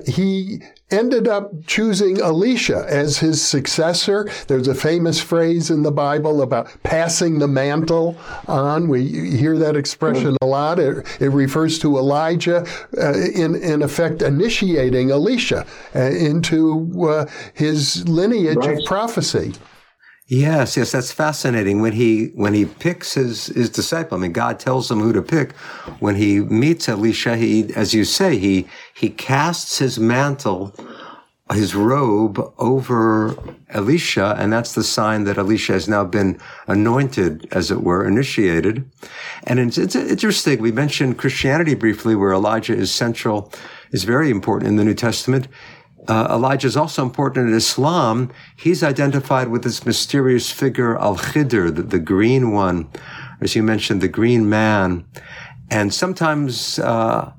He 0.06 0.62
ended 0.90 1.26
up 1.26 1.50
choosing 1.66 2.20
Elisha 2.20 2.84
as 2.88 3.18
his 3.18 3.46
successor. 3.46 4.28
There's 4.46 4.68
a 4.68 4.74
famous 4.74 5.20
phrase 5.20 5.70
in 5.70 5.82
the 5.82 5.90
Bible 5.90 6.42
about 6.42 6.68
passing 6.84 7.38
the 7.38 7.48
mantle 7.48 8.16
on. 8.46 8.88
We 8.88 9.08
hear 9.36 9.58
that 9.58 9.76
expression 9.76 10.36
a 10.40 10.46
lot. 10.46 10.78
It, 10.78 11.04
it 11.20 11.30
refers 11.30 11.78
to 11.80 11.98
Elijah, 11.98 12.66
uh, 12.96 13.14
in, 13.14 13.56
in 13.56 13.82
effect, 13.82 14.22
initiating 14.22 15.10
Elisha 15.10 15.66
uh, 15.94 16.00
into 16.00 17.08
uh, 17.08 17.26
his 17.54 18.08
lineage 18.08 18.56
right. 18.56 18.78
of 18.78 18.84
prophecy. 18.84 19.54
Yes, 20.28 20.76
yes, 20.76 20.90
that's 20.90 21.12
fascinating. 21.12 21.80
When 21.80 21.92
he 21.92 22.32
when 22.34 22.52
he 22.52 22.64
picks 22.64 23.14
his 23.14 23.46
his 23.46 23.70
disciple, 23.70 24.18
I 24.18 24.20
mean, 24.20 24.32
God 24.32 24.58
tells 24.58 24.90
him 24.90 24.98
who 24.98 25.12
to 25.12 25.22
pick. 25.22 25.52
When 26.00 26.16
he 26.16 26.40
meets 26.40 26.88
Elisha, 26.88 27.36
he, 27.36 27.72
as 27.76 27.94
you 27.94 28.04
say, 28.04 28.36
he 28.36 28.66
he 28.92 29.08
casts 29.08 29.78
his 29.78 30.00
mantle, 30.00 30.74
his 31.52 31.76
robe 31.76 32.40
over 32.58 33.36
Elisha, 33.68 34.34
and 34.36 34.52
that's 34.52 34.74
the 34.74 34.82
sign 34.82 35.22
that 35.24 35.38
Elisha 35.38 35.74
has 35.74 35.88
now 35.88 36.04
been 36.04 36.40
anointed, 36.66 37.46
as 37.52 37.70
it 37.70 37.82
were, 37.82 38.04
initiated. 38.04 38.90
And 39.44 39.60
it's, 39.60 39.78
it's 39.78 39.94
interesting. 39.94 40.60
We 40.60 40.72
mentioned 40.72 41.18
Christianity 41.18 41.76
briefly, 41.76 42.16
where 42.16 42.32
Elijah 42.32 42.74
is 42.74 42.90
central, 42.90 43.52
is 43.92 44.02
very 44.02 44.30
important 44.30 44.68
in 44.70 44.76
the 44.76 44.84
New 44.84 44.94
Testament 44.94 45.46
uh, 46.08 46.28
Elijah 46.30 46.66
is 46.66 46.76
also 46.76 47.02
important 47.02 47.48
in 47.48 47.54
Islam. 47.54 48.30
He's 48.56 48.82
identified 48.82 49.48
with 49.48 49.64
this 49.64 49.84
mysterious 49.84 50.50
figure, 50.50 50.98
Al 50.98 51.16
Khidr, 51.16 51.74
the, 51.74 51.82
the, 51.82 51.98
green 51.98 52.52
one, 52.52 52.88
as 53.40 53.56
you 53.56 53.62
mentioned, 53.62 54.00
the 54.00 54.08
green 54.08 54.48
man. 54.48 55.04
And 55.70 55.92
sometimes 55.92 56.78
uh, 56.78 57.32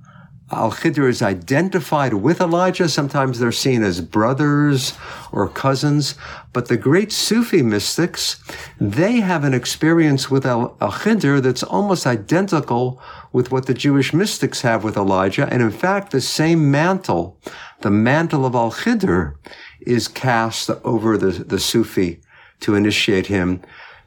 Al 0.52 0.72
Khidr 0.72 1.10
is 1.10 1.22
identified 1.22 2.14
with 2.14 2.40
Elijah. 2.40 2.88
Sometimes 2.88 3.40
they're 3.40 3.52
seen 3.52 3.84
as 3.84 4.00
brothers 4.00 4.94
or 5.32 5.50
cousins. 5.50 6.16
But 6.54 6.70
the 6.70 6.78
great 6.78 7.12
Sufi 7.12 7.62
mystics, 7.62 8.42
they 8.80 9.20
have 9.20 9.44
an 9.44 9.54
experience 9.54 10.32
with 10.32 10.46
Al 10.46 10.76
Khidr 10.80 11.42
that's 11.42 11.64
almost 11.64 12.08
identical 12.08 13.02
with 13.32 13.52
what 13.52 13.66
the 13.66 13.74
Jewish 13.74 14.14
mystics 14.14 14.62
have 14.62 14.84
with 14.84 14.98
Elijah. 14.98 15.48
And 15.52 15.62
in 15.62 15.72
fact, 15.72 16.12
the 16.12 16.22
same 16.22 16.72
mantle 16.72 17.40
the 17.82 17.92
mantle 17.92 18.46
of 18.46 18.56
Al 18.56 18.72
Khidr 18.72 19.36
is 19.82 20.08
cast 20.08 20.72
over 20.84 21.18
the, 21.18 21.32
the 21.44 21.60
Sufi 21.60 22.22
to 22.62 22.74
initiate 22.74 23.28
him, 23.28 23.62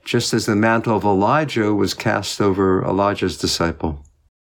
just 0.04 0.35
as 0.35 0.46
the 0.46 0.56
mantle 0.56 0.96
of 0.96 1.04
Elijah 1.04 1.72
was 1.72 1.94
cast 1.94 2.40
over 2.40 2.85
Elijah's 2.85 3.37
disciple. 3.37 4.04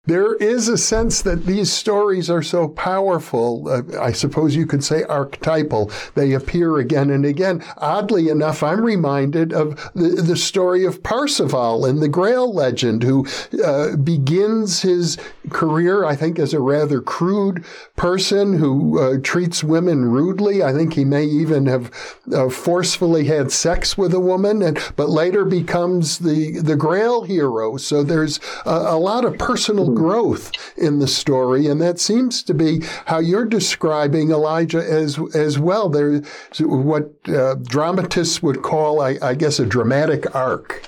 There 0.06 0.34
is 0.34 0.66
a 0.66 0.76
sense 0.76 1.22
that 1.22 1.46
these 1.46 1.72
stories 1.72 2.28
are 2.28 2.42
so 2.42 2.66
powerful. 2.66 3.68
Uh, 3.68 3.82
I 4.00 4.10
suppose 4.10 4.56
you 4.56 4.66
could 4.66 4.82
say 4.82 5.04
archetypal. 5.04 5.92
They 6.16 6.32
appear 6.32 6.78
again 6.78 7.08
and 7.08 7.24
again. 7.24 7.62
Oddly 7.76 8.28
enough, 8.28 8.64
I'm 8.64 8.84
reminded 8.84 9.52
of 9.52 9.76
the, 9.94 10.20
the 10.20 10.34
story 10.34 10.84
of 10.84 11.04
Parsifal 11.04 11.86
in 11.86 12.00
the 12.00 12.08
Grail 12.08 12.52
legend, 12.52 13.04
who 13.04 13.28
uh, 13.64 13.94
begins 13.94 14.82
his 14.82 15.18
career, 15.50 16.04
I 16.04 16.16
think, 16.16 16.40
as 16.40 16.52
a 16.52 16.58
rather 16.58 17.00
crude 17.00 17.64
person 17.94 18.58
who 18.58 18.98
uh, 18.98 19.18
treats 19.22 19.62
women 19.62 20.06
rudely. 20.06 20.64
I 20.64 20.72
think 20.72 20.94
he 20.94 21.04
may 21.04 21.26
even 21.26 21.66
have 21.66 21.92
uh, 22.34 22.48
forcefully 22.48 23.26
had 23.26 23.52
sex 23.52 23.96
with 23.96 24.12
a 24.12 24.18
woman, 24.18 24.62
and, 24.62 24.80
but 24.96 25.10
later 25.10 25.44
becomes 25.44 26.18
the, 26.18 26.58
the 26.58 26.74
Grail 26.74 27.22
hero. 27.22 27.76
So 27.76 28.02
there's 28.02 28.40
a, 28.66 28.70
a 28.70 28.98
lot 28.98 29.24
of 29.24 29.38
personal 29.38 29.91
growth 29.94 30.50
in 30.76 30.98
the 30.98 31.06
story, 31.06 31.66
and 31.66 31.80
that 31.80 32.00
seems 32.00 32.42
to 32.44 32.54
be 32.54 32.82
how 33.06 33.18
you're 33.18 33.44
describing 33.44 34.30
Elijah 34.30 34.82
as 34.82 35.18
as 35.34 35.58
well. 35.58 35.88
There's 35.88 36.26
what 36.60 37.12
uh, 37.28 37.54
dramatists 37.62 38.42
would 38.42 38.62
call, 38.62 39.00
I, 39.00 39.18
I, 39.22 39.34
guess, 39.34 39.58
a 39.58 39.66
dramatic 39.66 40.34
arc. 40.34 40.86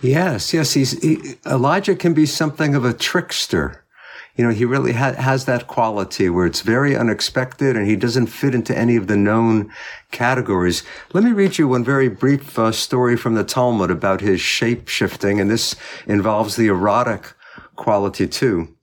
Yes, 0.00 0.54
yes. 0.54 0.74
He's 0.74 1.00
he, 1.02 1.36
Elijah 1.46 1.96
can 1.96 2.14
be 2.14 2.26
something 2.26 2.74
of 2.74 2.84
a 2.84 2.92
trickster. 2.92 3.84
You 4.38 4.44
know, 4.44 4.50
he 4.50 4.64
really 4.64 4.92
ha- 4.92 5.14
has 5.14 5.46
that 5.46 5.66
quality 5.66 6.30
where 6.30 6.46
it's 6.46 6.60
very 6.60 6.96
unexpected 6.96 7.76
and 7.76 7.88
he 7.88 7.96
doesn't 7.96 8.28
fit 8.28 8.54
into 8.54 8.76
any 8.76 8.94
of 8.94 9.08
the 9.08 9.16
known 9.16 9.68
categories. 10.12 10.84
Let 11.12 11.24
me 11.24 11.32
read 11.32 11.58
you 11.58 11.66
one 11.66 11.82
very 11.82 12.08
brief 12.08 12.56
uh, 12.56 12.70
story 12.70 13.16
from 13.16 13.34
the 13.34 13.42
Talmud 13.42 13.90
about 13.90 14.20
his 14.20 14.40
shape 14.40 14.86
shifting, 14.86 15.40
and 15.40 15.50
this 15.50 15.74
involves 16.06 16.54
the 16.54 16.68
erotic 16.68 17.34
quality 17.78 18.26
too. 18.26 18.76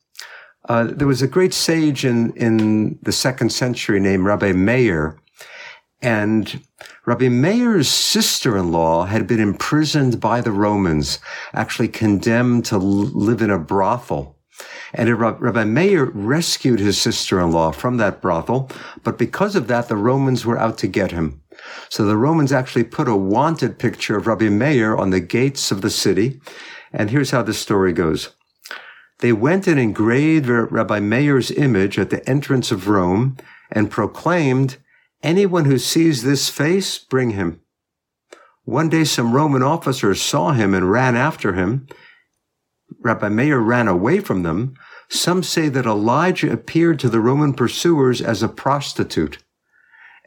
Uh, 0.67 0.85
there 0.85 1.05
was 1.05 1.21
a 1.21 1.27
great 1.27 1.53
sage 1.53 2.03
in, 2.03 2.33
in 2.35 2.97
the 3.03 3.11
second 3.11 3.51
century 3.51 3.99
named 3.99 4.25
Rabbi 4.25 4.51
Meir, 4.53 5.19
and 6.01 6.63
Rabbi 7.05 7.29
Meir's 7.29 7.87
sister-in-law 7.87 9.05
had 9.05 9.27
been 9.27 9.39
imprisoned 9.39 10.19
by 10.19 10.41
the 10.41 10.51
Romans, 10.51 11.19
actually 11.53 11.87
condemned 11.87 12.65
to 12.65 12.77
live 12.77 13.41
in 13.41 13.51
a 13.51 13.59
brothel. 13.59 14.37
And 14.93 15.19
Rabbi 15.19 15.65
Meir 15.65 16.05
rescued 16.05 16.79
his 16.79 16.99
sister-in-law 16.99 17.71
from 17.71 17.97
that 17.97 18.21
brothel, 18.21 18.71
but 19.03 19.17
because 19.17 19.55
of 19.55 19.67
that, 19.67 19.87
the 19.87 19.97
Romans 19.97 20.45
were 20.45 20.57
out 20.57 20.77
to 20.79 20.87
get 20.87 21.11
him. 21.11 21.41
So 21.89 22.05
the 22.05 22.17
Romans 22.17 22.51
actually 22.51 22.85
put 22.85 23.07
a 23.07 23.15
wanted 23.15 23.77
picture 23.77 24.17
of 24.17 24.27
Rabbi 24.27 24.49
Meir 24.49 24.95
on 24.95 25.09
the 25.09 25.19
gates 25.19 25.71
of 25.71 25.81
the 25.81 25.89
city. 25.89 26.39
And 26.91 27.09
here's 27.09 27.31
how 27.31 27.43
the 27.43 27.53
story 27.53 27.93
goes. 27.93 28.35
They 29.19 29.31
went 29.31 29.67
and 29.67 29.79
engraved 29.79 30.47
Rabbi 30.47 30.99
Meir's 30.99 31.51
image 31.51 31.97
at 31.97 32.09
the 32.09 32.27
entrance 32.29 32.71
of 32.71 32.87
Rome 32.87 33.37
and 33.71 33.89
proclaimed, 33.89 34.77
anyone 35.23 35.65
who 35.65 35.77
sees 35.77 36.21
this 36.23 36.49
face, 36.49 36.97
bring 36.97 37.31
him. 37.31 37.61
One 38.65 38.89
day 38.89 39.03
some 39.03 39.33
Roman 39.33 39.63
officers 39.63 40.21
saw 40.21 40.51
him 40.51 40.73
and 40.73 40.91
ran 40.91 41.15
after 41.15 41.53
him. 41.53 41.87
Rabbi 42.99 43.29
Meir 43.29 43.59
ran 43.59 43.87
away 43.87 44.19
from 44.19 44.43
them. 44.43 44.73
Some 45.07 45.43
say 45.43 45.69
that 45.69 45.85
Elijah 45.85 46.51
appeared 46.51 46.99
to 46.99 47.09
the 47.09 47.19
Roman 47.19 47.53
pursuers 47.53 48.21
as 48.21 48.41
a 48.41 48.47
prostitute 48.47 49.37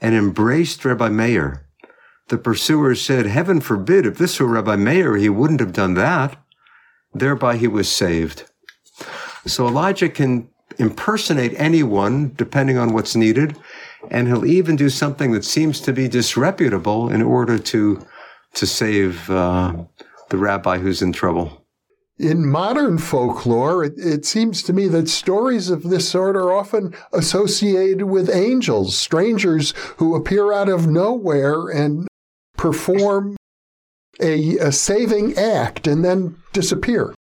and 0.00 0.14
embraced 0.14 0.84
Rabbi 0.84 1.08
Meir. 1.08 1.66
The 2.28 2.38
pursuers 2.38 3.00
said, 3.02 3.26
Heaven 3.26 3.60
forbid, 3.60 4.06
if 4.06 4.18
this 4.18 4.38
were 4.38 4.46
Rabbi 4.46 4.76
Meir, 4.76 5.16
he 5.16 5.28
wouldn't 5.28 5.60
have 5.60 5.72
done 5.72 5.94
that. 5.94 6.36
Thereby 7.12 7.56
he 7.56 7.66
was 7.66 7.90
saved. 7.90 8.44
So 9.48 9.66
Elijah 9.66 10.08
can 10.08 10.48
impersonate 10.78 11.54
anyone 11.56 12.32
depending 12.36 12.78
on 12.78 12.92
what's 12.92 13.16
needed, 13.16 13.56
and 14.10 14.28
he'll 14.28 14.46
even 14.46 14.76
do 14.76 14.88
something 14.88 15.32
that 15.32 15.44
seems 15.44 15.80
to 15.80 15.92
be 15.92 16.08
disreputable 16.08 17.10
in 17.10 17.22
order 17.22 17.58
to 17.58 18.06
to 18.54 18.66
save 18.66 19.28
uh, 19.30 19.74
the 20.30 20.38
rabbi 20.38 20.78
who's 20.78 21.02
in 21.02 21.12
trouble. 21.12 21.64
In 22.18 22.46
modern 22.46 22.98
folklore, 22.98 23.84
it, 23.84 23.92
it, 23.96 24.24
seems 24.24 24.62
to 24.64 24.72
me 24.72 24.88
that 24.88 25.08
stories 25.08 25.70
of 25.70 25.84
this 25.84 26.08
sort 26.08 26.34
are 26.34 26.52
often 26.52 26.94
associated 27.12 28.04
with 28.04 28.28
angels, 28.28 28.96
strangers 28.96 29.72
who 29.98 30.16
appear 30.16 30.52
out 30.52 30.68
of 30.68 30.88
nowhere 30.88 31.68
and 31.68 32.08
perform 32.56 33.36
a, 34.20 34.56
a 34.58 34.72
saving 34.72 35.38
act 35.38 35.86
and 35.86 36.04
then 36.04 36.36
disappear. 36.52 37.14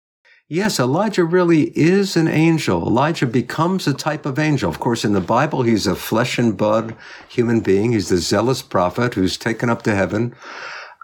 Yes, 0.50 0.80
Elijah 0.80 1.24
really 1.24 1.64
is 1.78 2.16
an 2.16 2.26
angel. 2.26 2.86
Elijah 2.86 3.26
becomes 3.26 3.86
a 3.86 3.92
type 3.92 4.24
of 4.24 4.38
angel. 4.38 4.70
Of 4.70 4.80
course, 4.80 5.04
in 5.04 5.12
the 5.12 5.20
Bible, 5.20 5.60
he's 5.60 5.86
a 5.86 5.94
flesh 5.94 6.38
and 6.38 6.56
blood 6.56 6.96
human 7.28 7.60
being. 7.60 7.92
He's 7.92 8.08
the 8.08 8.16
zealous 8.16 8.62
prophet 8.62 9.12
who's 9.12 9.36
taken 9.36 9.68
up 9.68 9.82
to 9.82 9.94
heaven. 9.94 10.34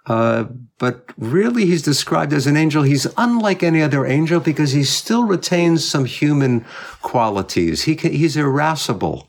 Uh, 0.06 0.44
but 0.78 1.10
really, 1.18 1.66
he's 1.66 1.82
described 1.82 2.32
as 2.32 2.46
an 2.46 2.56
angel. 2.56 2.84
He's 2.84 3.06
unlike 3.18 3.62
any 3.62 3.82
other 3.82 4.06
angel 4.06 4.40
because 4.40 4.72
he 4.72 4.82
still 4.82 5.24
retains 5.24 5.86
some 5.86 6.06
human 6.06 6.64
qualities. 7.02 7.82
He 7.82 7.96
can, 7.96 8.12
he's 8.12 8.38
irascible. 8.38 9.28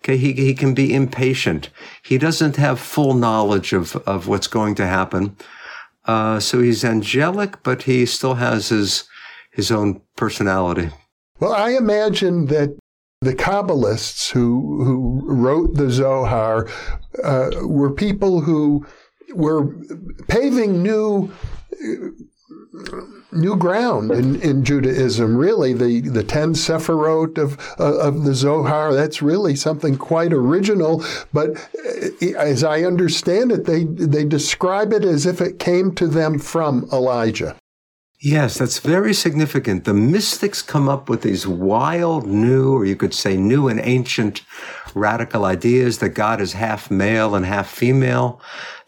Okay, 0.00 0.16
he, 0.16 0.32
he 0.32 0.54
can 0.54 0.74
be 0.74 0.92
impatient. 0.92 1.70
He 2.02 2.18
doesn't 2.18 2.56
have 2.56 2.80
full 2.80 3.14
knowledge 3.14 3.72
of, 3.72 3.94
of 4.08 4.26
what's 4.26 4.48
going 4.48 4.74
to 4.74 4.86
happen. 4.88 5.36
Uh, 6.04 6.40
so 6.40 6.60
he's 6.60 6.84
angelic, 6.84 7.62
but 7.62 7.84
he 7.84 8.04
still 8.06 8.34
has 8.34 8.70
his 8.70 9.04
his 9.52 9.70
own 9.70 10.00
personality. 10.16 10.90
Well, 11.40 11.52
I 11.52 11.70
imagine 11.70 12.46
that 12.46 12.76
the 13.20 13.34
Kabbalists 13.34 14.30
who 14.32 14.84
who 14.84 15.22
wrote 15.24 15.74
the 15.74 15.90
Zohar 15.90 16.68
uh, 17.22 17.50
were 17.62 17.92
people 17.92 18.40
who 18.40 18.84
were 19.34 19.74
paving 20.28 20.82
new 20.82 21.32
new 23.32 23.56
ground 23.56 24.10
in, 24.10 24.40
in 24.40 24.64
Judaism. 24.64 25.36
Really, 25.36 25.72
the 25.72 26.00
the 26.00 26.24
ten 26.24 26.54
Sephirot 26.54 27.38
of 27.38 27.58
uh, 27.78 27.98
of 27.98 28.24
the 28.24 28.34
Zohar. 28.34 28.92
That's 28.92 29.22
really 29.22 29.54
something 29.54 29.96
quite 29.96 30.32
original. 30.32 31.04
But 31.32 31.56
uh, 31.86 32.26
as 32.36 32.64
I 32.64 32.82
understand 32.82 33.52
it, 33.52 33.64
they 33.64 33.84
they 33.84 34.24
describe 34.24 34.92
it 34.92 35.04
as 35.04 35.26
if 35.26 35.40
it 35.40 35.58
came 35.58 35.94
to 35.94 36.08
them 36.08 36.38
from 36.38 36.88
Elijah. 36.92 37.56
Yes, 38.24 38.56
that's 38.56 38.78
very 38.78 39.14
significant. 39.14 39.82
The 39.82 39.92
mystics 39.94 40.62
come 40.62 40.88
up 40.88 41.08
with 41.08 41.22
these 41.22 41.44
wild, 41.44 42.24
new, 42.24 42.72
or 42.72 42.84
you 42.84 42.94
could 42.94 43.14
say 43.14 43.36
new 43.36 43.66
and 43.66 43.80
ancient 43.82 44.42
radical 44.94 45.44
ideas 45.44 45.98
that 45.98 46.10
God 46.10 46.40
is 46.40 46.52
half 46.52 46.88
male 46.88 47.34
and 47.34 47.44
half 47.44 47.68
female, 47.68 48.40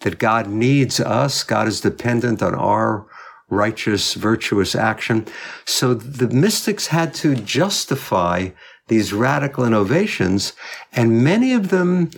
that 0.02 0.20
God 0.20 0.46
needs 0.46 1.00
us, 1.00 1.42
God 1.42 1.66
is 1.66 1.80
dependent 1.80 2.44
on 2.44 2.54
our 2.54 3.08
righteous, 3.50 4.14
virtuous 4.14 4.76
action. 4.76 5.26
So 5.64 5.94
the 5.94 6.28
mystics 6.28 6.86
had 6.86 7.12
to 7.14 7.34
justify 7.34 8.50
these 8.86 9.12
radical 9.12 9.64
innovations, 9.64 10.52
and 10.92 11.24
many 11.24 11.54
of 11.54 11.70
them, 11.70 12.10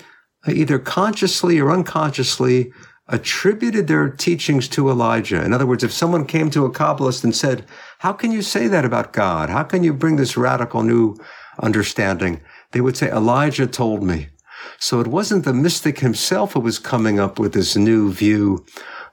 either 0.47 0.79
consciously 0.79 1.59
or 1.61 1.71
unconsciously, 1.71 2.73
attributed 3.09 3.87
their 3.87 4.09
teachings 4.09 4.69
to 4.69 4.91
Elijah. 4.91 5.45
In 5.45 5.53
other 5.53 5.67
words, 5.67 5.85
if 5.85 5.93
someone 5.93 6.27
came 6.27 6.51
to 6.51 6.65
a 6.65 6.73
Kabbalist 6.73 7.23
and 7.23 7.35
said, 7.35 7.65
How 8.01 8.13
can 8.13 8.33
you 8.33 8.43
say 8.43 8.67
that 8.69 8.85
about 8.85 9.13
God? 9.13 9.49
How 9.49 9.63
can 9.63 9.85
you 9.85 9.93
bring 9.93 10.17
this 10.17 10.37
radical 10.37 10.83
new 10.83 11.17
understanding? 11.61 12.41
They 12.73 12.81
would 12.81 12.97
say, 12.97 13.11
Elijah 13.11 13.67
told 13.67 14.03
me. 14.03 14.29
So 14.79 15.01
it 15.01 15.07
wasn't 15.07 15.45
the 15.45 15.55
mystic 15.55 16.01
himself 16.01 16.53
who 16.53 16.61
was 16.61 16.79
coming 16.79 17.21
up 17.21 17.39
with 17.39 17.53
this 17.53 17.77
new 17.77 18.13
view 18.13 18.65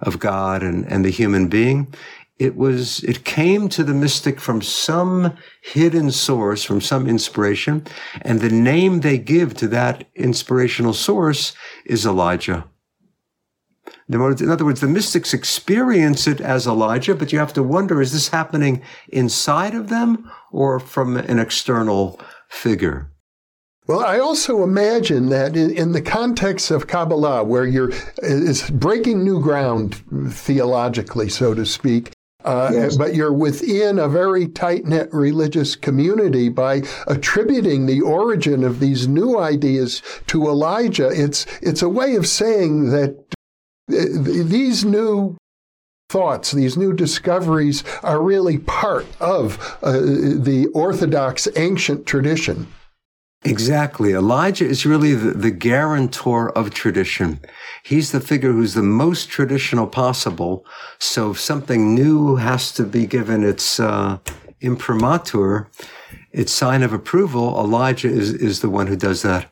of 0.01 0.19
God 0.19 0.63
and, 0.63 0.85
and 0.85 1.05
the 1.05 1.11
human 1.11 1.47
being. 1.47 1.93
It 2.39 2.55
was, 2.55 3.03
it 3.03 3.23
came 3.23 3.69
to 3.69 3.83
the 3.83 3.93
mystic 3.93 4.39
from 4.39 4.61
some 4.61 5.37
hidden 5.61 6.11
source, 6.11 6.63
from 6.63 6.81
some 6.81 7.07
inspiration. 7.07 7.85
And 8.21 8.41
the 8.41 8.49
name 8.49 8.99
they 8.99 9.19
give 9.19 9.53
to 9.57 9.67
that 9.69 10.07
inspirational 10.15 10.93
source 10.93 11.53
is 11.85 12.05
Elijah. 12.05 12.65
In 14.09 14.49
other 14.49 14.65
words, 14.65 14.81
the 14.81 14.87
mystics 14.87 15.33
experience 15.33 16.27
it 16.27 16.41
as 16.41 16.67
Elijah, 16.67 17.15
but 17.15 17.31
you 17.31 17.39
have 17.39 17.53
to 17.53 17.63
wonder, 17.63 18.01
is 18.01 18.11
this 18.11 18.29
happening 18.29 18.81
inside 19.07 19.73
of 19.73 19.89
them 19.89 20.29
or 20.51 20.79
from 20.79 21.17
an 21.17 21.39
external 21.39 22.19
figure? 22.49 23.09
Well, 23.85 23.99
I 23.99 24.19
also 24.19 24.63
imagine 24.63 25.27
that 25.29 25.57
in, 25.57 25.71
in, 25.71 25.91
the 25.91 26.01
context 26.01 26.71
of 26.71 26.87
Kabbalah, 26.87 27.43
where 27.43 27.65
you're 27.65 27.91
is 28.21 28.69
breaking 28.69 29.25
new 29.25 29.41
ground 29.41 30.01
theologically, 30.29 31.27
so 31.27 31.53
to 31.53 31.65
speak, 31.65 32.13
uh, 32.45 32.71
yes. 32.73 32.95
but 32.95 33.13
you're 33.13 33.33
within 33.33 33.99
a 33.99 34.07
very 34.07 34.47
tight 34.47 34.85
knit 34.85 35.09
religious 35.11 35.75
community 35.75 36.47
by 36.47 36.83
attributing 37.07 37.85
the 37.85 37.99
origin 37.99 38.63
of 38.63 38.79
these 38.79 39.05
new 39.05 39.37
ideas 39.37 40.01
to 40.27 40.47
Elijah. 40.47 41.09
It's 41.09 41.45
it's 41.61 41.81
a 41.81 41.89
way 41.89 42.15
of 42.15 42.25
saying 42.25 42.91
that 42.91 43.17
these 43.87 44.85
new 44.85 45.37
thoughts, 46.09 46.51
these 46.51 46.77
new 46.77 46.93
discoveries 46.93 47.83
are 48.03 48.21
really 48.21 48.57
part 48.59 49.05
of 49.19 49.77
uh, 49.81 49.93
the 49.93 50.67
Orthodox 50.73 51.47
ancient 51.55 52.05
tradition. 52.05 52.67
Exactly. 53.45 54.13
Elijah 54.13 54.65
is 54.65 54.85
really 54.85 55.15
the, 55.15 55.31
the, 55.31 55.51
guarantor 55.51 56.49
of 56.57 56.73
tradition. 56.73 57.41
He's 57.83 58.13
the 58.13 58.21
figure 58.21 58.53
who's 58.53 58.73
the 58.73 58.83
most 58.83 59.27
traditional 59.29 59.85
possible. 59.85 60.65
So 60.99 61.31
if 61.31 61.41
something 61.41 61.93
new 61.93 62.37
has 62.37 62.71
to 62.73 62.83
be 62.83 63.05
given 63.05 63.43
its 63.43 63.81
uh, 63.81 64.19
imprimatur, 64.61 65.69
its 66.31 66.53
sign 66.53 66.83
of 66.83 66.93
approval, 66.93 67.59
Elijah 67.59 68.07
is, 68.07 68.33
is 68.33 68.61
the 68.61 68.69
one 68.69 68.87
who 68.87 68.95
does 68.95 69.23
that. 69.23 69.49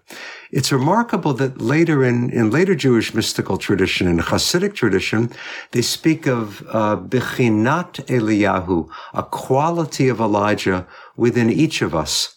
It's 0.52 0.72
remarkable 0.72 1.34
that 1.36 1.62
later 1.62 2.04
in, 2.04 2.30
in 2.30 2.52
later 2.52 2.76
Jewish 2.76 3.14
mystical 3.14 3.58
tradition, 3.58 4.08
in 4.08 4.20
Hasidic 4.20 4.76
tradition, 4.76 5.32
they 5.72 5.82
speak 5.82 6.28
of 6.28 6.62
uh, 6.68 6.98
Eliyahu, 6.98 8.90
a 9.14 9.24
quality 9.24 10.10
of 10.10 10.20
Elijah 10.20 10.86
within 11.16 11.50
each 11.50 11.82
of 11.82 11.96
us. 11.96 12.36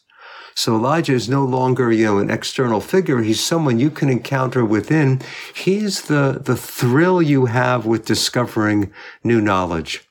So 0.55 0.77
Elijah 0.77 1.15
is 1.15 1.29
no 1.29 1.45
longer, 1.45 1.91
you 1.91 2.05
know, 2.05 2.19
an 2.19 2.31
external 2.31 2.81
figure. 2.81 3.21
He's 3.23 3.43
someone 3.43 3.81
you 3.81 3.91
can 3.91 4.09
encounter 4.09 4.65
within. 4.65 5.21
He's 5.53 6.03
the, 6.03 6.41
the 6.41 6.57
thrill 6.57 7.21
you 7.21 7.47
have 7.47 7.85
with 7.85 8.05
discovering 8.05 8.93
new 9.25 9.41
knowledge. 9.41 10.05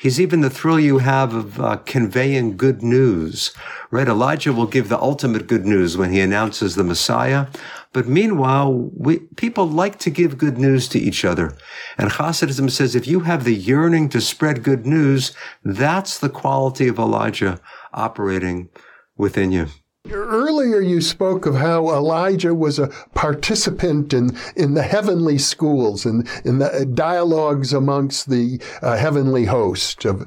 He's 0.00 0.18
even 0.18 0.40
the 0.40 0.48
thrill 0.48 0.80
you 0.80 0.96
have 0.96 1.34
of 1.34 1.60
uh, 1.60 1.76
conveying 1.84 2.56
good 2.56 2.82
news, 2.82 3.52
right? 3.90 4.08
Elijah 4.08 4.50
will 4.50 4.66
give 4.66 4.88
the 4.88 4.98
ultimate 4.98 5.46
good 5.46 5.66
news 5.66 5.94
when 5.94 6.10
he 6.10 6.20
announces 6.20 6.74
the 6.74 6.84
Messiah. 6.84 7.48
But 7.92 8.08
meanwhile, 8.08 8.72
we, 8.72 9.18
people 9.36 9.68
like 9.68 9.98
to 9.98 10.08
give 10.08 10.38
good 10.38 10.56
news 10.56 10.88
to 10.88 10.98
each 10.98 11.22
other. 11.22 11.54
And 11.98 12.12
Hasidism 12.12 12.70
says 12.70 12.94
if 12.94 13.06
you 13.06 13.20
have 13.20 13.44
the 13.44 13.54
yearning 13.54 14.08
to 14.08 14.22
spread 14.22 14.62
good 14.62 14.86
news, 14.86 15.32
that's 15.62 16.18
the 16.18 16.30
quality 16.30 16.88
of 16.88 16.98
Elijah 16.98 17.60
operating 17.92 18.70
within 19.18 19.52
you. 19.52 19.66
Earlier, 20.10 20.80
you 20.80 21.02
spoke 21.02 21.44
of 21.44 21.56
how 21.56 21.90
Elijah 21.90 22.54
was 22.54 22.78
a 22.78 22.88
participant 23.14 24.14
in, 24.14 24.36
in 24.56 24.72
the 24.72 24.82
heavenly 24.82 25.36
schools 25.36 26.06
and 26.06 26.26
in 26.42 26.58
the 26.58 26.86
dialogues 26.86 27.74
amongst 27.74 28.30
the 28.30 28.60
uh, 28.80 28.96
heavenly 28.96 29.44
host 29.44 30.06
of 30.06 30.26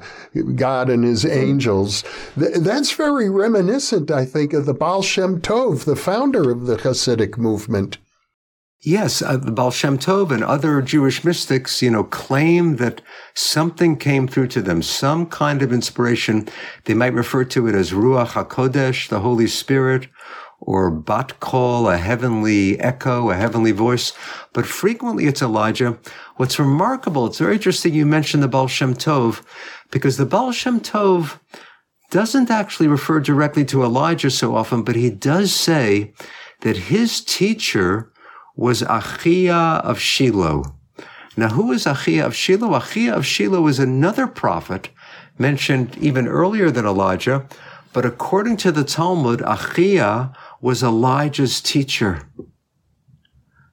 God 0.54 0.88
and 0.88 1.02
his 1.02 1.26
angels. 1.26 2.04
That's 2.36 2.92
very 2.92 3.28
reminiscent, 3.28 4.12
I 4.12 4.24
think, 4.24 4.52
of 4.52 4.64
the 4.64 4.74
Baal 4.74 5.02
Shem 5.02 5.40
Tov, 5.40 5.84
the 5.84 5.96
founder 5.96 6.52
of 6.52 6.66
the 6.66 6.76
Hasidic 6.76 7.36
movement. 7.36 7.98
Yes, 8.86 9.22
uh, 9.22 9.38
the 9.38 9.50
Baal 9.50 9.70
Shem 9.70 9.96
Tov 9.96 10.30
and 10.30 10.44
other 10.44 10.82
Jewish 10.82 11.24
mystics, 11.24 11.80
you 11.80 11.90
know, 11.90 12.04
claim 12.04 12.76
that 12.76 13.00
something 13.32 13.96
came 13.96 14.28
through 14.28 14.48
to 14.48 14.60
them, 14.60 14.82
some 14.82 15.24
kind 15.24 15.62
of 15.62 15.72
inspiration. 15.72 16.46
They 16.84 16.92
might 16.92 17.14
refer 17.14 17.44
to 17.44 17.66
it 17.66 17.74
as 17.74 17.92
Ruach 17.92 18.32
HaKodesh, 18.32 19.08
the 19.08 19.20
Holy 19.20 19.46
Spirit, 19.46 20.08
or 20.60 20.90
Bat 20.90 21.40
Kol, 21.40 21.88
a 21.88 21.96
heavenly 21.96 22.78
echo, 22.78 23.30
a 23.30 23.36
heavenly 23.36 23.72
voice. 23.72 24.12
But 24.52 24.66
frequently 24.66 25.28
it's 25.28 25.40
Elijah. 25.40 25.98
What's 26.36 26.58
remarkable, 26.58 27.24
it's 27.24 27.38
very 27.38 27.54
interesting 27.54 27.94
you 27.94 28.04
mentioned 28.04 28.42
the 28.42 28.48
Baal 28.48 28.68
Shem 28.68 28.92
Tov, 28.92 29.42
because 29.92 30.18
the 30.18 30.26
Baal 30.26 30.52
Shem 30.52 30.78
Tov 30.78 31.40
doesn't 32.10 32.50
actually 32.50 32.88
refer 32.88 33.18
directly 33.20 33.64
to 33.64 33.82
Elijah 33.82 34.30
so 34.30 34.54
often, 34.54 34.82
but 34.82 34.94
he 34.94 35.08
does 35.08 35.54
say 35.54 36.12
that 36.60 36.76
his 36.76 37.24
teacher 37.24 38.10
was 38.56 38.82
Achia 38.82 39.80
of 39.82 39.98
Shiloh. 39.98 40.76
Now, 41.36 41.48
who 41.48 41.72
is 41.72 41.84
Achia 41.84 42.24
of 42.24 42.34
Shiloh? 42.34 42.70
Achia 42.78 43.12
of 43.12 43.26
Shiloh 43.26 43.66
is 43.66 43.78
another 43.78 44.26
prophet 44.26 44.90
mentioned 45.38 45.96
even 45.98 46.28
earlier 46.28 46.70
than 46.70 46.86
Elijah, 46.86 47.46
but 47.92 48.04
according 48.04 48.56
to 48.58 48.70
the 48.70 48.84
Talmud, 48.84 49.40
Achia 49.40 50.34
was 50.60 50.82
Elijah's 50.82 51.60
teacher. 51.60 52.28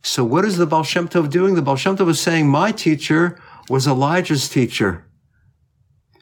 So 0.02 0.24
what 0.24 0.46
is 0.46 0.58
the 0.58 0.66
Baal 0.66 0.84
Shem 0.84 1.08
Tov 1.08 1.30
doing? 1.30 1.54
The 1.54 1.62
Baal 1.62 1.76
Shem 1.76 1.96
Tov 1.96 2.10
is 2.10 2.20
saying, 2.20 2.48
my 2.48 2.72
teacher 2.72 3.40
was 3.70 3.86
Elijah's 3.88 4.50
teacher. 4.50 5.06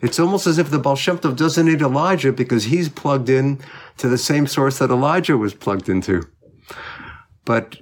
It's 0.02 0.20
almost 0.20 0.48
as 0.48 0.58
if 0.58 0.70
the 0.70 0.80
Baal 0.80 0.96
Shem 0.96 1.18
Tov 1.18 1.38
doesn't 1.38 1.66
need 1.66 1.82
Elijah 1.82 2.34
because 2.34 2.66
he's 2.66 2.90
plugged 2.90 3.30
in 3.30 3.60
to 3.98 4.10
the 4.10 4.18
same 4.18 4.48
source 4.48 4.80
that 4.80 4.90
Elijah 4.90 5.38
was 5.38 5.54
plugged 5.54 5.88
into. 5.88 6.24
But 7.46 7.78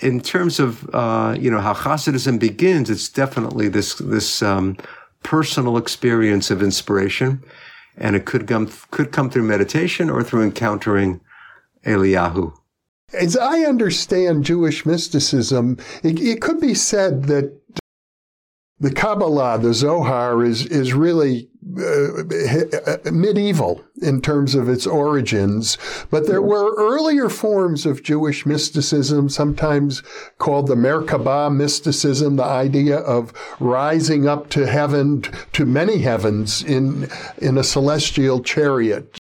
in 0.00 0.20
terms 0.20 0.60
of 0.60 0.88
uh, 0.94 1.36
you 1.38 1.50
know 1.50 1.60
how 1.60 1.74
Hasidism 1.74 2.38
begins, 2.38 2.90
it's 2.90 3.08
definitely 3.08 3.68
this 3.68 3.94
this 3.96 4.42
um, 4.42 4.76
personal 5.22 5.76
experience 5.76 6.50
of 6.50 6.62
inspiration, 6.62 7.42
and 7.96 8.14
it 8.16 8.24
could 8.24 8.46
come 8.46 8.70
could 8.90 9.12
come 9.12 9.30
through 9.30 9.44
meditation 9.44 10.10
or 10.10 10.22
through 10.22 10.42
encountering 10.42 11.20
Eliyahu. 11.84 12.52
As 13.12 13.36
I 13.36 13.60
understand 13.60 14.44
Jewish 14.44 14.84
mysticism, 14.84 15.78
it, 16.02 16.20
it 16.20 16.42
could 16.42 16.60
be 16.60 16.74
said 16.74 17.24
that 17.24 17.58
the 18.78 18.92
Kabbalah, 18.92 19.58
the 19.58 19.74
Zohar, 19.74 20.44
is 20.44 20.66
is 20.66 20.92
really 20.92 21.48
uh, 21.78 23.10
medieval 23.10 23.82
in 24.02 24.20
terms 24.20 24.54
of 24.54 24.68
its 24.68 24.86
origins, 24.86 25.78
but 26.10 26.26
there 26.26 26.42
were 26.42 26.74
earlier 26.76 27.28
forms 27.28 27.86
of 27.86 28.02
Jewish 28.02 28.46
mysticism, 28.46 29.28
sometimes 29.28 30.02
called 30.38 30.66
the 30.66 30.74
Merkabah 30.74 31.54
mysticism, 31.54 32.36
the 32.36 32.44
idea 32.44 32.98
of 32.98 33.32
rising 33.60 34.28
up 34.28 34.50
to 34.50 34.66
heaven, 34.66 35.22
to 35.52 35.64
many 35.64 35.98
heavens 35.98 36.62
in 36.62 37.08
in 37.38 37.58
a 37.58 37.64
celestial 37.64 38.42
chariot. 38.42 39.18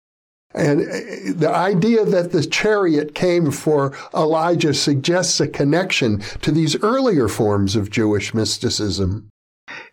And 0.54 0.82
uh, 0.82 0.93
the 1.36 1.52
idea 1.54 2.04
that 2.06 2.32
the 2.32 2.46
chariot 2.46 3.13
came 3.13 3.52
for 3.52 3.96
Elijah 4.13 4.74
suggests 4.74 5.39
a 5.39 5.48
connection 5.48 6.20
to 6.41 6.52
these 6.52 6.82
earlier 6.82 7.28
forms 7.28 7.76
of 7.76 7.91
Jewish 7.91 8.34
mysticism. 8.34 9.30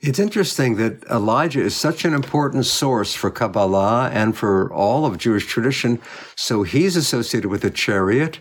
It's 0.01 0.19
interesting 0.19 0.77
that 0.77 1.05
Elijah 1.05 1.61
is 1.61 1.75
such 1.75 2.05
an 2.05 2.15
important 2.15 2.67
source 2.67 3.15
for 3.15 3.31
Kabbalah 3.31 4.11
and 4.13 4.37
for 4.37 4.73
all 4.73 5.07
of 5.07 5.19
Jewish 5.19 5.47
tradition. 5.47 6.01
So 6.37 6.63
he's 6.63 6.97
associated 6.97 7.49
with 7.51 7.65
a 7.65 7.71
chariot. 7.71 8.41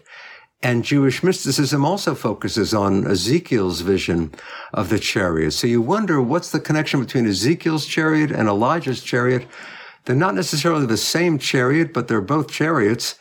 And 0.61 0.85
Jewish 0.85 1.23
mysticism 1.23 1.83
also 1.83 2.15
focuses 2.15 2.73
on 2.73 3.05
Ezekiel's 3.05 3.81
vision 3.81 4.33
of 4.73 4.89
the 4.89 4.99
chariot. 4.99 5.51
So 5.51 5.67
you 5.67 5.81
wonder 5.81 6.21
what's 6.21 6.51
the 6.51 6.59
connection 6.59 7.01
between 7.01 7.27
Ezekiel's 7.27 7.85
chariot 7.85 8.31
and 8.31 8.47
Elijah's 8.47 9.03
chariot? 9.03 9.45
They're 10.05 10.15
not 10.15 10.35
necessarily 10.35 10.85
the 10.85 10.97
same 10.97 11.37
chariot, 11.37 11.93
but 11.93 12.07
they're 12.07 12.21
both 12.21 12.49
chariots. 12.49 13.15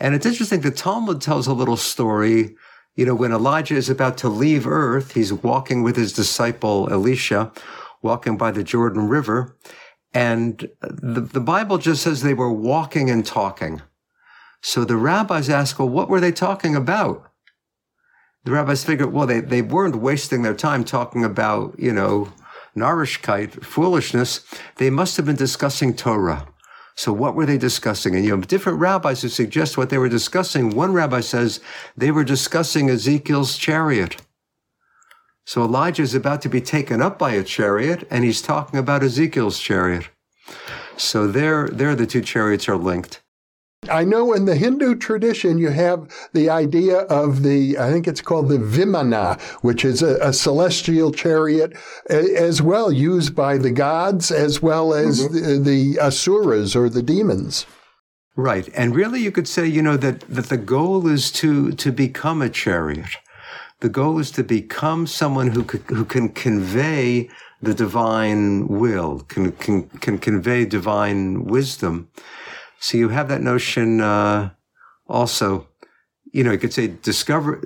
And 0.00 0.14
it's 0.14 0.26
interesting. 0.26 0.60
The 0.60 0.70
Talmud 0.70 1.20
tells 1.20 1.46
a 1.46 1.52
little 1.52 1.76
story 1.76 2.56
you 2.94 3.04
know, 3.04 3.14
when 3.14 3.32
Elijah 3.32 3.74
is 3.74 3.90
about 3.90 4.16
to 4.18 4.28
leave 4.28 4.66
earth, 4.66 5.14
he's 5.14 5.32
walking 5.32 5.82
with 5.82 5.96
his 5.96 6.12
disciple 6.12 6.88
Elisha, 6.90 7.52
walking 8.02 8.36
by 8.36 8.50
the 8.50 8.62
Jordan 8.62 9.08
River. 9.08 9.56
And 10.12 10.70
the, 10.80 11.20
the 11.20 11.40
Bible 11.40 11.78
just 11.78 12.02
says 12.02 12.22
they 12.22 12.34
were 12.34 12.52
walking 12.52 13.10
and 13.10 13.26
talking. 13.26 13.82
So 14.62 14.84
the 14.84 14.96
rabbis 14.96 15.50
ask, 15.50 15.78
well, 15.78 15.88
what 15.88 16.08
were 16.08 16.20
they 16.20 16.32
talking 16.32 16.76
about? 16.76 17.30
The 18.44 18.52
rabbis 18.52 18.84
figured, 18.84 19.12
well, 19.12 19.26
they, 19.26 19.40
they 19.40 19.62
weren't 19.62 19.96
wasting 19.96 20.42
their 20.42 20.54
time 20.54 20.84
talking 20.84 21.24
about, 21.24 21.74
you 21.78 21.92
know, 21.92 22.32
narishkeit, 22.76 23.64
foolishness. 23.64 24.44
They 24.76 24.90
must 24.90 25.16
have 25.16 25.26
been 25.26 25.36
discussing 25.36 25.94
Torah. 25.94 26.46
So 26.96 27.12
what 27.12 27.34
were 27.34 27.46
they 27.46 27.58
discussing? 27.58 28.14
And 28.14 28.24
you 28.24 28.30
have 28.32 28.46
different 28.46 28.78
rabbis 28.78 29.22
who 29.22 29.28
suggest 29.28 29.76
what 29.76 29.90
they 29.90 29.98
were 29.98 30.08
discussing. 30.08 30.70
One 30.70 30.92
rabbi 30.92 31.20
says 31.20 31.60
they 31.96 32.10
were 32.10 32.24
discussing 32.24 32.88
Ezekiel's 32.88 33.56
chariot. 33.56 34.16
So 35.44 35.62
Elijah 35.62 36.02
is 36.02 36.14
about 36.14 36.40
to 36.42 36.48
be 36.48 36.60
taken 36.60 37.02
up 37.02 37.18
by 37.18 37.32
a 37.32 37.42
chariot, 37.42 38.06
and 38.10 38.24
he's 38.24 38.40
talking 38.40 38.78
about 38.78 39.02
Ezekiel's 39.02 39.58
chariot. 39.58 40.08
So 40.96 41.26
there, 41.26 41.68
there 41.68 41.94
the 41.94 42.06
two 42.06 42.22
chariots 42.22 42.68
are 42.68 42.76
linked. 42.76 43.23
I 43.88 44.04
know 44.04 44.32
in 44.32 44.44
the 44.44 44.56
Hindu 44.56 44.96
tradition 44.96 45.58
you 45.58 45.70
have 45.70 46.08
the 46.32 46.50
idea 46.50 46.98
of 47.00 47.42
the, 47.42 47.78
I 47.78 47.90
think 47.90 48.06
it's 48.06 48.20
called 48.20 48.48
the 48.48 48.58
Vimana, 48.58 49.40
which 49.62 49.84
is 49.84 50.02
a, 50.02 50.16
a 50.20 50.32
celestial 50.32 51.12
chariot 51.12 51.76
as 52.08 52.62
well 52.62 52.90
used 52.92 53.34
by 53.34 53.58
the 53.58 53.70
gods 53.70 54.30
as 54.30 54.62
well 54.62 54.94
as 54.94 55.22
mm-hmm. 55.22 55.64
the, 55.64 55.70
the 55.70 55.98
asuras 56.00 56.74
or 56.76 56.88
the 56.88 57.02
demons. 57.02 57.66
Right. 58.36 58.68
And 58.74 58.96
really 58.96 59.20
you 59.20 59.30
could 59.30 59.46
say, 59.46 59.66
you 59.66 59.82
know, 59.82 59.96
that, 59.96 60.20
that 60.22 60.46
the 60.46 60.56
goal 60.56 61.06
is 61.06 61.30
to, 61.32 61.72
to 61.72 61.92
become 61.92 62.42
a 62.42 62.50
chariot. 62.50 63.16
The 63.80 63.88
goal 63.88 64.18
is 64.18 64.30
to 64.32 64.42
become 64.42 65.06
someone 65.06 65.48
who, 65.48 65.62
could, 65.62 65.82
who 65.82 66.04
can 66.04 66.30
convey 66.30 67.28
the 67.62 67.74
divine 67.74 68.68
will, 68.68 69.20
can, 69.20 69.52
can, 69.52 69.88
can 69.88 70.18
convey 70.18 70.64
divine 70.64 71.44
wisdom. 71.44 72.08
So 72.84 72.98
you 72.98 73.08
have 73.08 73.28
that 73.28 73.40
notion 73.40 74.02
uh, 74.02 74.50
also. 75.08 75.68
You 76.34 76.44
know, 76.44 76.52
you 76.52 76.58
could 76.58 76.74
say 76.74 76.88
discover, 76.88 77.62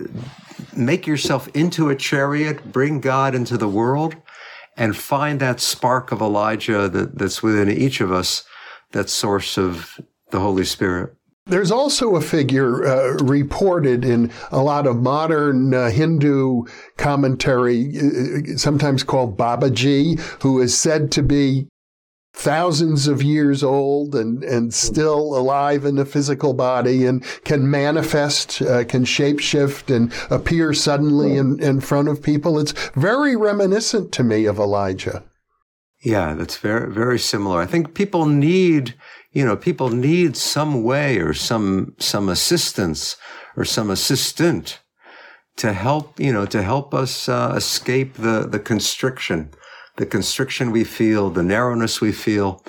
make 0.76 1.08
yourself 1.08 1.48
into 1.56 1.88
a 1.88 1.96
chariot, 1.96 2.70
bring 2.70 3.00
God 3.00 3.34
into 3.34 3.58
the 3.58 3.66
world, 3.68 4.14
and 4.76 4.96
find 4.96 5.40
that 5.40 5.58
spark 5.58 6.12
of 6.12 6.20
Elijah 6.20 6.88
that, 6.88 7.18
that's 7.18 7.42
within 7.42 7.68
each 7.68 8.00
of 8.00 8.12
us, 8.12 8.44
that 8.92 9.10
source 9.10 9.58
of 9.58 9.98
the 10.30 10.38
Holy 10.38 10.64
Spirit. 10.64 11.16
There's 11.46 11.72
also 11.72 12.14
a 12.14 12.20
figure 12.20 12.86
uh, 12.86 13.14
reported 13.24 14.04
in 14.04 14.30
a 14.52 14.62
lot 14.62 14.86
of 14.86 14.98
modern 14.98 15.74
uh, 15.74 15.90
Hindu 15.90 16.62
commentary, 16.96 17.98
uh, 17.98 18.56
sometimes 18.56 19.02
called 19.02 19.36
Babaji, 19.36 20.20
who 20.42 20.60
is 20.60 20.78
said 20.78 21.10
to 21.12 21.24
be 21.24 21.66
thousands 22.38 23.08
of 23.08 23.20
years 23.20 23.64
old 23.64 24.14
and, 24.14 24.44
and 24.44 24.72
still 24.72 25.36
alive 25.36 25.84
in 25.84 25.96
the 25.96 26.04
physical 26.04 26.54
body 26.54 27.04
and 27.04 27.24
can 27.44 27.68
manifest, 27.68 28.62
uh, 28.62 28.84
can 28.84 29.04
shapeshift 29.04 29.94
and 29.94 30.12
appear 30.30 30.72
suddenly 30.72 31.36
in, 31.36 31.60
in 31.60 31.80
front 31.80 32.06
of 32.06 32.22
people. 32.22 32.56
It's 32.60 32.72
very 32.94 33.34
reminiscent 33.34 34.12
to 34.12 34.22
me 34.22 34.44
of 34.44 34.60
Elijah. 34.60 35.24
Yeah, 36.04 36.34
that's 36.34 36.58
very, 36.58 36.92
very 36.92 37.18
similar. 37.18 37.60
I 37.60 37.66
think 37.66 37.94
people 37.94 38.26
need, 38.26 38.94
you 39.32 39.44
know, 39.44 39.56
people 39.56 39.88
need 39.88 40.36
some 40.36 40.84
way 40.84 41.18
or 41.18 41.34
some, 41.34 41.96
some 41.98 42.28
assistance 42.28 43.16
or 43.56 43.64
some 43.64 43.90
assistant 43.90 44.78
to 45.56 45.72
help, 45.72 46.20
you 46.20 46.32
know, 46.32 46.46
to 46.46 46.62
help 46.62 46.94
us 46.94 47.28
uh, 47.28 47.52
escape 47.56 48.14
the, 48.14 48.46
the 48.48 48.60
constriction 48.60 49.50
the 49.98 50.06
constriction 50.06 50.70
we 50.70 50.84
feel, 50.84 51.30
the 51.30 51.42
narrowness 51.42 52.00
we 52.00 52.12
feel. 52.12 52.64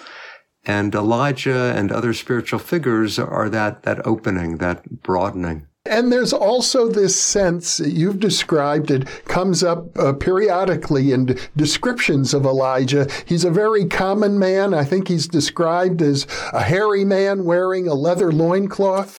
And 0.65 0.93
Elijah 0.93 1.73
and 1.75 1.91
other 1.91 2.13
spiritual 2.13 2.59
figures 2.59 3.17
are 3.17 3.49
that, 3.49 3.83
that 3.83 4.05
opening, 4.05 4.57
that 4.57 5.01
broadening. 5.01 5.67
And 5.85 6.11
there's 6.11 6.33
also 6.33 6.89
this 6.89 7.19
sense 7.19 7.77
that 7.77 7.91
you've 7.91 8.19
described 8.19 8.91
it 8.91 9.07
comes 9.25 9.63
up 9.63 9.97
uh, 9.97 10.13
periodically 10.13 11.13
in 11.13 11.39
descriptions 11.55 12.33
of 12.33 12.45
Elijah. 12.45 13.07
He's 13.25 13.45
a 13.45 13.49
very 13.49 13.85
common 13.85 14.37
man. 14.37 14.73
I 14.73 14.83
think 14.83 15.07
he's 15.07 15.27
described 15.27 16.01
as 16.01 16.27
a 16.53 16.61
hairy 16.61 17.05
man 17.05 17.45
wearing 17.45 17.87
a 17.87 17.93
leather 17.93 18.31
loincloth. 18.31 19.17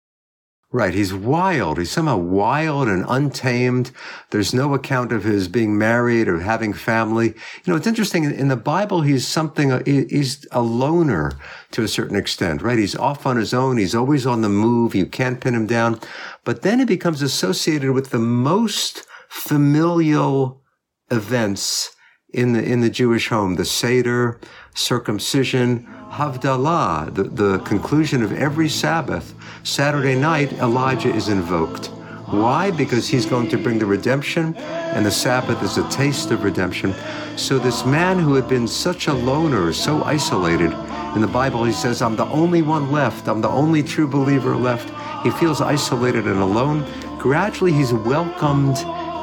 Right. 0.73 0.95
He's 0.95 1.13
wild. 1.13 1.79
He's 1.79 1.91
somehow 1.91 2.19
wild 2.19 2.87
and 2.87 3.05
untamed. 3.09 3.91
There's 4.31 4.55
no 4.55 4.73
account 4.73 5.11
of 5.11 5.25
his 5.25 5.49
being 5.49 5.77
married 5.77 6.29
or 6.29 6.39
having 6.39 6.73
family. 6.73 7.27
You 7.29 7.73
know, 7.73 7.75
it's 7.75 7.89
interesting. 7.89 8.23
In 8.23 8.47
the 8.47 8.55
Bible, 8.55 9.01
he's 9.01 9.27
something, 9.27 9.83
he's 9.85 10.47
a 10.53 10.63
loner 10.63 11.33
to 11.73 11.83
a 11.83 11.89
certain 11.89 12.15
extent, 12.15 12.63
right? 12.63 12.79
He's 12.79 12.95
off 12.95 13.27
on 13.27 13.37
his 13.37 13.53
own. 13.53 13.79
He's 13.79 13.97
always 13.97 14.27
on 14.27 14.43
the 14.43 14.49
move. 14.49 14.95
You 14.95 15.07
can't 15.07 15.41
pin 15.41 15.57
him 15.57 15.67
down. 15.67 15.99
But 16.45 16.63
then 16.63 16.79
he 16.79 16.85
becomes 16.85 17.21
associated 17.21 17.91
with 17.91 18.11
the 18.11 18.21
most 18.21 19.05
familial 19.29 20.63
events 21.11 21.97
in 22.33 22.53
the, 22.53 22.63
in 22.63 22.81
the 22.81 22.91
Jewish 22.91 23.29
home. 23.29 23.57
The 23.57 23.65
Seder, 23.65 24.39
circumcision, 24.75 25.87
Havdalah, 26.11 27.15
the, 27.15 27.25
the 27.25 27.59
conclusion 27.61 28.23
of 28.23 28.33
every 28.33 28.69
Sabbath. 28.69 29.35
Saturday 29.63 30.15
night, 30.15 30.53
Elijah 30.55 31.15
is 31.15 31.29
invoked. 31.29 31.87
Why? 32.31 32.71
Because 32.71 33.09
he's 33.09 33.27
going 33.27 33.49
to 33.49 33.59
bring 33.59 33.79
the 33.79 33.87
redemption, 33.87 34.55
and 34.57 35.05
the 35.05 35.11
Sabbath 35.11 35.63
is 35.65 35.79
a 35.79 35.89
taste 35.89 36.31
of 36.31 36.45
redemption. 36.45 36.95
So, 37.37 37.59
this 37.59 37.85
man 37.85 38.21
who 38.21 38.35
had 38.35 38.49
been 38.49 38.69
such 38.69 39.09
a 39.09 39.13
loner, 39.13 39.73
so 39.73 40.05
isolated, 40.05 40.73
in 41.17 41.21
the 41.21 41.27
Bible 41.27 41.65
he 41.65 41.73
says, 41.73 42.03
I'm 42.03 42.15
the 42.15 42.27
only 42.27 42.63
one 42.63 42.93
left, 42.93 43.27
I'm 43.27 43.41
the 43.41 43.49
only 43.49 43.83
true 43.83 44.07
believer 44.07 44.55
left. 44.55 44.93
He 45.25 45.31
feels 45.33 45.61
isolated 45.61 46.27
and 46.27 46.41
alone. 46.41 46.87
Gradually, 47.19 47.73
he's 47.73 47.93
welcomed 47.93 48.79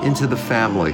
into 0.05 0.27
the 0.27 0.35
family 0.35 0.93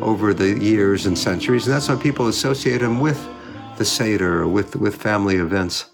over 0.00 0.32
the 0.32 0.58
years 0.58 1.04
and 1.04 1.16
centuries, 1.16 1.66
and 1.66 1.74
that's 1.74 1.88
why 1.90 1.96
people 1.96 2.28
associate 2.28 2.80
him 2.80 3.00
with 3.00 3.33
the 3.76 3.84
Seder, 3.84 4.46
with, 4.46 4.76
with 4.76 4.96
family 4.96 5.36
events. 5.36 5.86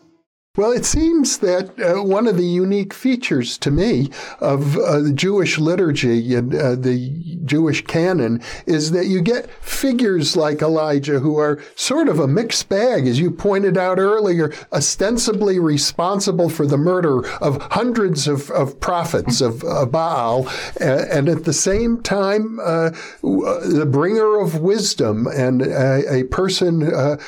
Well, 0.57 0.73
it 0.73 0.85
seems 0.85 1.39
that 1.39 1.79
uh, 1.81 2.03
one 2.03 2.27
of 2.27 2.37
the 2.37 2.43
unique 2.43 2.93
features 2.93 3.57
to 3.59 3.71
me 3.71 4.11
of 4.41 4.77
uh, 4.77 4.99
the 4.99 5.13
Jewish 5.13 5.61
liturgy 5.61 6.35
and 6.35 6.53
uh, 6.53 6.75
the 6.75 7.39
Jewish 7.45 7.85
canon 7.85 8.43
is 8.67 8.91
that 8.91 9.07
you 9.07 9.21
get 9.21 9.49
figures 9.63 10.35
like 10.35 10.61
Elijah 10.61 11.21
who 11.21 11.39
are 11.39 11.63
sort 11.77 12.09
of 12.09 12.19
a 12.19 12.27
mixed 12.27 12.69
bag, 12.69 13.07
as 13.07 13.21
you 13.21 13.31
pointed 13.31 13.79
out 13.79 14.01
earlier, 14.01 14.53
ostensibly 14.73 15.61
responsible 15.61 16.49
for 16.49 16.67
the 16.67 16.77
murder 16.77 17.25
of 17.39 17.63
hundreds 17.71 18.27
of, 18.27 18.51
of 18.51 18.81
prophets 18.81 19.41
of 19.41 19.61
Baal, 19.93 20.49
and 20.81 21.29
at 21.29 21.45
the 21.45 21.53
same 21.53 22.03
time, 22.03 22.59
uh, 22.59 22.91
the 23.23 23.87
bringer 23.89 24.41
of 24.41 24.61
wisdom 24.61 25.29
and 25.29 25.63
a, 25.63 26.13
a 26.13 26.25
person 26.25 26.93
uh, 26.93 27.19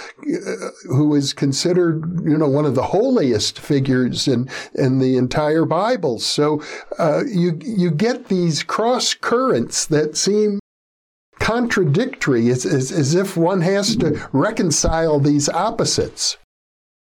who 0.89 1.15
is 1.15 1.33
considered, 1.33 2.21
you 2.25 2.37
know, 2.37 2.49
one 2.49 2.65
of 2.65 2.75
the 2.75 2.83
holy 2.83 3.12
holiest 3.13 3.59
figures 3.59 4.27
in, 4.27 4.49
in 4.75 4.99
the 4.99 5.17
entire 5.17 5.67
Bible. 5.67 6.19
So 6.19 6.63
uh, 6.99 7.23
you, 7.27 7.59
you 7.63 7.91
get 7.91 8.29
these 8.29 8.63
cross 8.63 9.13
currents 9.13 9.87
that 9.87 10.17
seem 10.17 10.59
contradictory, 11.39 12.49
as, 12.49 12.65
as, 12.65 12.91
as 12.91 13.15
if 13.15 13.37
one 13.37 13.61
has 13.61 13.97
to 13.97 14.29
reconcile 14.33 15.21
these 15.21 15.49
opposites. 15.51 16.39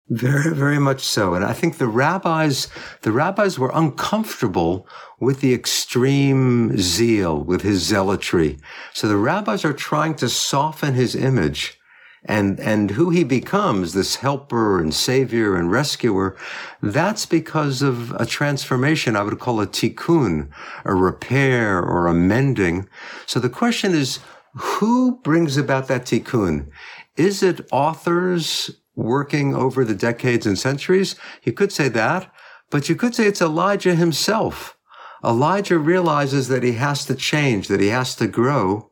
Very, 0.08 0.52
very 0.52 0.80
much 0.80 1.02
so. 1.02 1.34
And 1.34 1.44
I 1.44 1.52
think 1.52 1.78
the 1.78 1.86
rabbis, 1.86 2.66
the 3.02 3.12
rabbis 3.12 3.56
were 3.60 3.70
uncomfortable 3.72 4.88
with 5.20 5.40
the 5.40 5.54
extreme 5.54 6.76
zeal, 6.76 7.44
with 7.44 7.62
his 7.62 7.82
zealotry. 7.82 8.58
So 8.92 9.06
the 9.06 9.16
rabbis 9.16 9.64
are 9.64 9.72
trying 9.72 10.16
to 10.16 10.28
soften 10.28 10.94
his 10.94 11.14
image 11.14 11.79
and 12.24 12.60
and 12.60 12.92
who 12.92 13.10
he 13.10 13.24
becomes 13.24 13.92
this 13.92 14.16
helper 14.16 14.78
and 14.80 14.94
savior 14.94 15.56
and 15.56 15.70
rescuer 15.70 16.36
that's 16.82 17.26
because 17.26 17.82
of 17.82 18.12
a 18.12 18.26
transformation. 18.26 19.16
I 19.16 19.22
would 19.22 19.38
call 19.38 19.60
a 19.60 19.66
tikkun 19.66 20.50
a 20.84 20.94
repair 20.94 21.82
or 21.82 22.06
a 22.06 22.14
mending. 22.14 22.88
So 23.26 23.40
the 23.40 23.48
question 23.48 23.94
is 23.94 24.20
who 24.54 25.18
brings 25.22 25.56
about 25.56 25.88
that 25.88 26.04
tikkun? 26.04 26.68
Is 27.16 27.42
it 27.42 27.66
authors 27.72 28.70
working 28.94 29.54
over 29.54 29.84
the 29.84 29.94
decades 29.94 30.46
and 30.46 30.58
centuries? 30.58 31.16
You 31.42 31.52
could 31.52 31.72
say 31.72 31.88
that 31.88 32.32
but 32.70 32.88
you 32.88 32.94
could 32.94 33.14
say 33.14 33.26
it's 33.26 33.42
elijah 33.42 33.94
himself. 33.94 34.76
Elijah 35.24 35.78
realizes 35.78 36.48
that 36.48 36.62
he 36.62 36.72
has 36.72 37.04
to 37.04 37.14
change 37.14 37.68
that 37.68 37.80
he 37.80 37.88
has 37.88 38.14
to 38.16 38.26
grow 38.26 38.90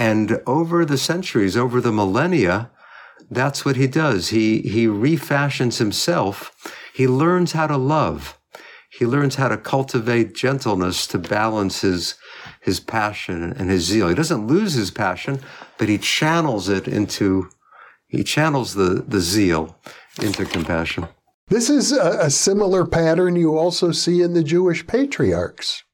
and 0.00 0.40
over 0.46 0.86
the 0.86 0.96
centuries, 0.96 1.58
over 1.58 1.78
the 1.78 1.92
millennia, 1.92 2.70
that's 3.30 3.66
what 3.66 3.76
he 3.76 3.86
does. 3.86 4.30
He, 4.30 4.62
he 4.62 4.86
refashions 4.86 5.76
himself. 5.76 6.50
He 6.94 7.06
learns 7.06 7.52
how 7.52 7.66
to 7.66 7.76
love. 7.76 8.38
He 8.90 9.04
learns 9.04 9.34
how 9.34 9.48
to 9.48 9.58
cultivate 9.58 10.34
gentleness 10.34 11.06
to 11.08 11.18
balance 11.18 11.82
his, 11.82 12.14
his 12.62 12.80
passion 12.80 13.52
and 13.52 13.68
his 13.68 13.84
zeal. 13.84 14.08
He 14.08 14.14
doesn't 14.14 14.46
lose 14.46 14.72
his 14.72 14.90
passion, 14.90 15.40
but 15.76 15.90
he 15.90 15.98
channels 15.98 16.70
it 16.70 16.88
into, 16.88 17.50
he 18.08 18.24
channels 18.24 18.74
the, 18.74 19.04
the 19.06 19.20
zeal 19.20 19.76
into 20.22 20.46
compassion. 20.46 21.08
This 21.48 21.68
is 21.68 21.92
a, 21.92 22.20
a 22.22 22.30
similar 22.30 22.86
pattern 22.86 23.36
you 23.36 23.58
also 23.58 23.92
see 23.92 24.22
in 24.22 24.32
the 24.32 24.42
Jewish 24.42 24.86
patriarchs. 24.86 25.84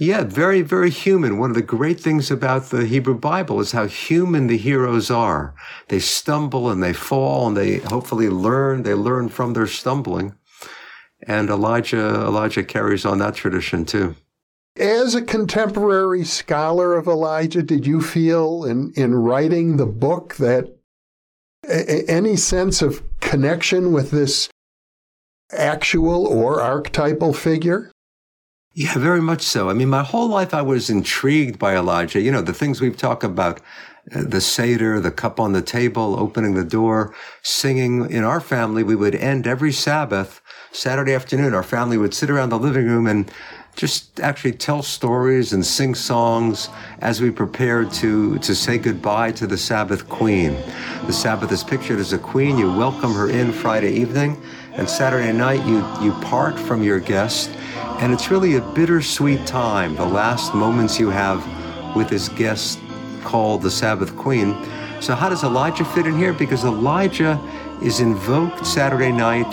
Yeah, 0.00 0.24
very, 0.24 0.62
very 0.62 0.88
human. 0.88 1.36
One 1.36 1.50
of 1.50 1.56
the 1.56 1.62
great 1.62 2.00
things 2.00 2.30
about 2.30 2.70
the 2.70 2.86
Hebrew 2.86 3.18
Bible 3.18 3.60
is 3.60 3.72
how 3.72 3.86
human 3.86 4.46
the 4.46 4.56
heroes 4.56 5.10
are. 5.10 5.54
They 5.88 5.98
stumble 5.98 6.70
and 6.70 6.82
they 6.82 6.94
fall 6.94 7.48
and 7.48 7.54
they 7.54 7.80
hopefully 7.80 8.30
learn. 8.30 8.82
They 8.82 8.94
learn 8.94 9.28
from 9.28 9.52
their 9.52 9.66
stumbling. 9.66 10.34
And 11.26 11.50
Elijah, 11.50 11.98
Elijah 11.98 12.64
carries 12.64 13.04
on 13.04 13.18
that 13.18 13.34
tradition 13.34 13.84
too. 13.84 14.16
As 14.78 15.14
a 15.14 15.20
contemporary 15.20 16.24
scholar 16.24 16.96
of 16.96 17.06
Elijah, 17.06 17.62
did 17.62 17.86
you 17.86 18.00
feel 18.00 18.64
in, 18.64 18.94
in 18.96 19.14
writing 19.14 19.76
the 19.76 19.84
book 19.84 20.36
that 20.36 20.78
a, 21.68 22.08
any 22.08 22.36
sense 22.36 22.80
of 22.80 23.02
connection 23.20 23.92
with 23.92 24.12
this 24.12 24.48
actual 25.52 26.26
or 26.26 26.62
archetypal 26.62 27.34
figure? 27.34 27.92
Yeah, 28.72 28.96
very 28.98 29.20
much 29.20 29.42
so. 29.42 29.68
I 29.68 29.72
mean, 29.72 29.88
my 29.88 30.04
whole 30.04 30.28
life 30.28 30.54
I 30.54 30.62
was 30.62 30.90
intrigued 30.90 31.58
by 31.58 31.74
Elijah. 31.74 32.20
You 32.20 32.30
know, 32.30 32.40
the 32.40 32.54
things 32.54 32.80
we've 32.80 32.96
talked 32.96 33.24
about, 33.24 33.60
uh, 34.14 34.22
the 34.24 34.40
Seder, 34.40 35.00
the 35.00 35.10
cup 35.10 35.40
on 35.40 35.52
the 35.52 35.62
table, 35.62 36.16
opening 36.18 36.54
the 36.54 36.64
door, 36.64 37.12
singing. 37.42 38.08
In 38.10 38.22
our 38.22 38.40
family, 38.40 38.84
we 38.84 38.94
would 38.94 39.16
end 39.16 39.46
every 39.46 39.72
Sabbath, 39.72 40.40
Saturday 40.72 41.14
afternoon, 41.14 41.52
our 41.52 41.64
family 41.64 41.98
would 41.98 42.14
sit 42.14 42.30
around 42.30 42.50
the 42.50 42.58
living 42.58 42.86
room 42.86 43.08
and 43.08 43.30
just 43.74 44.20
actually 44.20 44.52
tell 44.52 44.82
stories 44.82 45.52
and 45.52 45.64
sing 45.66 45.94
songs 45.94 46.68
as 47.00 47.20
we 47.20 47.30
prepared 47.30 47.90
to, 47.90 48.38
to 48.38 48.54
say 48.54 48.78
goodbye 48.78 49.32
to 49.32 49.46
the 49.46 49.58
Sabbath 49.58 50.08
queen. 50.08 50.52
The 51.06 51.12
Sabbath 51.12 51.50
is 51.50 51.64
pictured 51.64 51.98
as 51.98 52.12
a 52.12 52.18
queen. 52.18 52.56
You 52.56 52.72
welcome 52.72 53.12
her 53.14 53.30
in 53.30 53.52
Friday 53.52 53.92
evening, 53.92 54.40
and 54.72 54.88
Saturday 54.88 55.32
night 55.32 55.64
you, 55.66 55.78
you 56.02 56.12
part 56.22 56.58
from 56.58 56.82
your 56.82 57.00
guest 57.00 57.50
and 58.00 58.14
it's 58.14 58.30
really 58.30 58.56
a 58.56 58.62
bittersweet 58.62 59.46
time, 59.46 59.94
the 59.94 60.06
last 60.06 60.54
moments 60.54 60.98
you 60.98 61.10
have 61.10 61.44
with 61.94 62.08
this 62.08 62.30
guest 62.30 62.78
called 63.22 63.60
the 63.60 63.70
Sabbath 63.70 64.16
Queen. 64.16 64.56
So, 65.02 65.14
how 65.14 65.28
does 65.28 65.44
Elijah 65.44 65.84
fit 65.84 66.06
in 66.06 66.16
here? 66.16 66.32
Because 66.32 66.64
Elijah 66.64 67.38
is 67.82 68.00
invoked 68.00 68.66
Saturday 68.66 69.12
night 69.12 69.46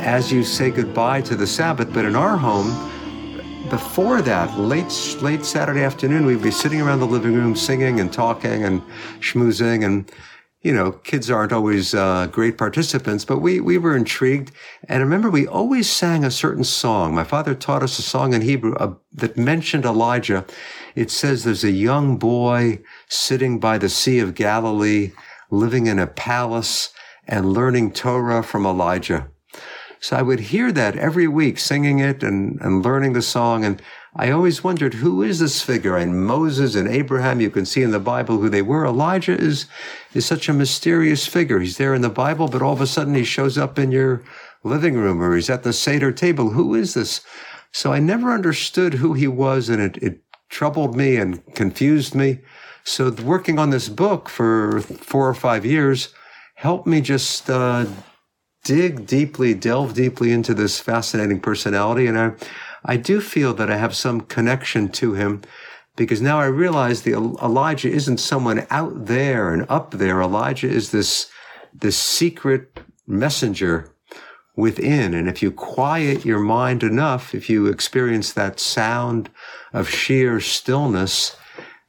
as 0.00 0.32
you 0.32 0.42
say 0.42 0.70
goodbye 0.70 1.20
to 1.22 1.36
the 1.36 1.46
Sabbath. 1.46 1.92
But 1.92 2.06
in 2.06 2.16
our 2.16 2.38
home, 2.38 2.70
before 3.68 4.22
that, 4.22 4.58
late 4.58 4.90
late 5.20 5.44
Saturday 5.44 5.82
afternoon, 5.82 6.24
we'd 6.24 6.42
be 6.42 6.50
sitting 6.50 6.80
around 6.80 7.00
the 7.00 7.06
living 7.06 7.34
room 7.34 7.54
singing 7.54 8.00
and 8.00 8.10
talking 8.10 8.64
and 8.64 8.80
schmoozing 9.20 9.84
and 9.84 10.10
you 10.64 10.72
know, 10.72 10.92
kids 10.92 11.30
aren't 11.30 11.52
always 11.52 11.94
uh, 11.94 12.26
great 12.32 12.56
participants, 12.56 13.26
but 13.26 13.40
we, 13.40 13.60
we 13.60 13.76
were 13.76 13.94
intrigued. 13.94 14.50
And 14.88 15.00
I 15.00 15.04
remember 15.04 15.28
we 15.28 15.46
always 15.46 15.90
sang 15.90 16.24
a 16.24 16.30
certain 16.30 16.64
song. 16.64 17.14
My 17.14 17.22
father 17.22 17.54
taught 17.54 17.82
us 17.82 17.98
a 17.98 18.02
song 18.02 18.32
in 18.32 18.40
Hebrew 18.40 18.74
uh, 18.76 18.94
that 19.12 19.36
mentioned 19.36 19.84
Elijah. 19.84 20.46
It 20.94 21.10
says 21.10 21.44
there's 21.44 21.64
a 21.64 21.70
young 21.70 22.16
boy 22.16 22.80
sitting 23.10 23.60
by 23.60 23.76
the 23.76 23.90
Sea 23.90 24.20
of 24.20 24.34
Galilee, 24.34 25.12
living 25.50 25.86
in 25.86 25.98
a 25.98 26.06
palace 26.06 26.88
and 27.28 27.52
learning 27.52 27.92
Torah 27.92 28.42
from 28.42 28.64
Elijah. 28.64 29.28
So 30.00 30.16
I 30.16 30.22
would 30.22 30.40
hear 30.40 30.72
that 30.72 30.96
every 30.96 31.28
week, 31.28 31.58
singing 31.58 31.98
it 31.98 32.22
and, 32.22 32.58
and 32.62 32.82
learning 32.82 33.12
the 33.12 33.22
song. 33.22 33.64
And 33.66 33.82
I 34.16 34.30
always 34.30 34.62
wondered, 34.62 34.94
who 34.94 35.22
is 35.22 35.40
this 35.40 35.60
figure? 35.60 35.96
And 35.96 36.24
Moses 36.24 36.76
and 36.76 36.88
Abraham, 36.88 37.40
you 37.40 37.50
can 37.50 37.66
see 37.66 37.82
in 37.82 37.90
the 37.90 37.98
Bible 37.98 38.38
who 38.38 38.48
they 38.48 38.62
were. 38.62 38.86
Elijah 38.86 39.36
is, 39.36 39.66
is 40.12 40.24
such 40.24 40.48
a 40.48 40.52
mysterious 40.52 41.26
figure. 41.26 41.58
He's 41.58 41.78
there 41.78 41.94
in 41.94 42.02
the 42.02 42.08
Bible, 42.08 42.46
but 42.46 42.62
all 42.62 42.72
of 42.72 42.80
a 42.80 42.86
sudden 42.86 43.14
he 43.14 43.24
shows 43.24 43.58
up 43.58 43.76
in 43.76 43.90
your 43.90 44.22
living 44.62 44.94
room 44.94 45.20
or 45.20 45.34
he's 45.34 45.50
at 45.50 45.64
the 45.64 45.72
Seder 45.72 46.12
table. 46.12 46.50
Who 46.50 46.74
is 46.74 46.94
this? 46.94 47.22
So 47.72 47.92
I 47.92 47.98
never 47.98 48.30
understood 48.30 48.94
who 48.94 49.14
he 49.14 49.26
was 49.26 49.68
and 49.68 49.82
it, 49.82 49.96
it 49.96 50.20
troubled 50.48 50.96
me 50.96 51.16
and 51.16 51.44
confused 51.56 52.14
me. 52.14 52.38
So 52.84 53.10
working 53.10 53.58
on 53.58 53.70
this 53.70 53.88
book 53.88 54.28
for 54.28 54.80
four 54.80 55.28
or 55.28 55.34
five 55.34 55.66
years 55.66 56.14
helped 56.54 56.86
me 56.86 57.00
just, 57.00 57.50
uh, 57.50 57.86
dig 58.62 59.06
deeply, 59.06 59.54
delve 59.54 59.92
deeply 59.94 60.32
into 60.32 60.54
this 60.54 60.80
fascinating 60.80 61.38
personality. 61.38 62.06
And 62.06 62.18
I, 62.18 62.32
I 62.84 62.96
do 62.96 63.20
feel 63.20 63.54
that 63.54 63.70
I 63.70 63.76
have 63.76 63.96
some 63.96 64.20
connection 64.20 64.88
to 64.90 65.14
him 65.14 65.42
because 65.96 66.20
now 66.20 66.40
I 66.40 66.46
realize 66.46 67.02
the 67.02 67.14
Elijah 67.14 67.90
isn't 67.90 68.18
someone 68.18 68.66
out 68.70 69.06
there 69.06 69.52
and 69.52 69.64
up 69.68 69.92
there. 69.92 70.20
Elijah 70.20 70.68
is 70.68 70.90
this, 70.90 71.30
this 71.72 71.96
secret 71.96 72.80
messenger 73.06 73.90
within. 74.56 75.14
And 75.14 75.28
if 75.28 75.42
you 75.42 75.50
quiet 75.50 76.24
your 76.24 76.40
mind 76.40 76.82
enough, 76.82 77.34
if 77.34 77.48
you 77.48 77.66
experience 77.66 78.32
that 78.32 78.60
sound 78.60 79.30
of 79.72 79.88
sheer 79.88 80.40
stillness, 80.40 81.36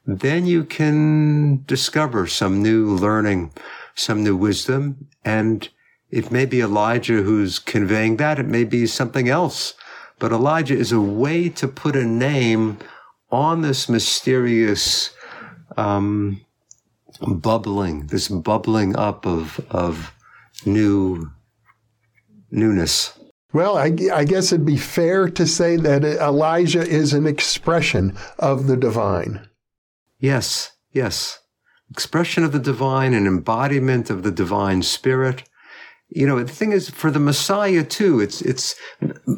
then 0.05 0.45
you 0.45 0.63
can 0.63 1.63
discover 1.65 2.27
some 2.27 2.61
new 2.61 2.95
learning, 2.95 3.51
some 3.95 4.23
new 4.23 4.35
wisdom. 4.35 5.07
And 5.23 5.67
it 6.11 6.31
may 6.31 6.45
be 6.45 6.61
Elijah 6.61 7.23
who's 7.23 7.59
conveying 7.59 8.17
that. 8.17 8.39
It 8.39 8.47
may 8.47 8.63
be 8.63 8.85
something 8.85 9.29
else. 9.29 9.73
But 10.20 10.32
Elijah 10.32 10.78
is 10.78 10.91
a 10.91 11.01
way 11.01 11.49
to 11.49 11.68
put 11.68 11.95
a 11.95 12.05
name 12.05 12.78
on 13.32 13.61
this 13.61 13.89
mysterious 13.89 15.11
um, 15.78 16.41
bubbling, 17.22 18.07
this 18.07 18.28
bubbling 18.28 18.95
up 18.95 19.26
of 19.26 19.59
of 19.70 20.13
new 20.66 21.32
newness. 22.51 23.18
Well, 23.53 23.78
I, 23.78 23.95
I, 24.13 24.26
guess 24.26 24.51
it'd 24.51 24.66
be 24.66 24.76
fair 24.76 25.30
to 25.30 25.47
say 25.47 25.78
that 25.78 26.03
Elijah 26.03 26.86
is 26.86 27.13
an 27.13 27.26
expression 27.26 28.18
of 28.38 28.68
the 28.68 28.76
divine. 28.76 29.47
Yes, 30.20 30.72
yes. 30.91 31.39
Expression 31.89 32.43
of 32.43 32.51
the 32.51 32.59
divine, 32.59 33.13
an 33.13 33.26
embodiment 33.26 34.09
of 34.09 34.24
the 34.24 34.32
divine 34.32 34.82
spirit. 34.82 35.43
You 36.16 36.26
know, 36.26 36.41
the 36.41 36.51
thing 36.51 36.72
is, 36.72 36.89
for 36.89 37.11
the 37.11 37.20
Messiah 37.20 37.84
too, 37.84 38.22
it's, 38.22 38.41
it's, 38.41 38.76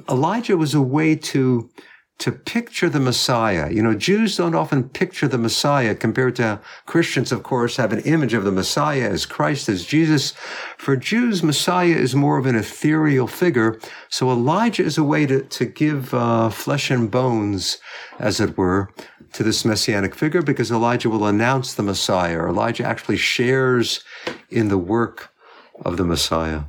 Elijah 0.07 0.55
was 0.55 0.75
a 0.75 0.81
way 0.81 1.15
to, 1.15 1.71
to 2.19 2.31
picture 2.31 2.87
the 2.87 2.99
Messiah. 2.99 3.71
You 3.71 3.81
know, 3.81 3.95
Jews 3.95 4.37
don't 4.37 4.53
often 4.53 4.87
picture 4.87 5.27
the 5.27 5.39
Messiah 5.39 5.95
compared 5.95 6.35
to 6.35 6.61
Christians, 6.85 7.31
of 7.31 7.41
course, 7.41 7.77
have 7.77 7.93
an 7.93 8.01
image 8.01 8.35
of 8.35 8.43
the 8.43 8.51
Messiah 8.51 9.09
as 9.09 9.25
Christ, 9.25 9.69
as 9.69 9.85
Jesus. 9.85 10.33
For 10.77 10.95
Jews, 10.95 11.41
Messiah 11.41 11.95
is 11.95 12.13
more 12.13 12.37
of 12.37 12.45
an 12.45 12.55
ethereal 12.55 13.25
figure. 13.25 13.79
So 14.09 14.29
Elijah 14.29 14.83
is 14.83 14.99
a 14.99 15.03
way 15.03 15.25
to, 15.25 15.41
to 15.41 15.65
give 15.65 16.13
uh, 16.13 16.51
flesh 16.51 16.91
and 16.91 17.09
bones, 17.09 17.79
as 18.19 18.39
it 18.39 18.55
were, 18.55 18.91
to 19.33 19.41
this 19.41 19.65
messianic 19.65 20.13
figure 20.13 20.43
because 20.43 20.69
Elijah 20.69 21.09
will 21.09 21.25
announce 21.25 21.73
the 21.73 21.81
Messiah. 21.81 22.47
Elijah 22.47 22.83
actually 22.83 23.17
shares 23.17 24.03
in 24.51 24.67
the 24.67 24.77
work 24.77 25.33
of 25.83 25.97
the 25.97 26.03
Messiah. 26.03 26.63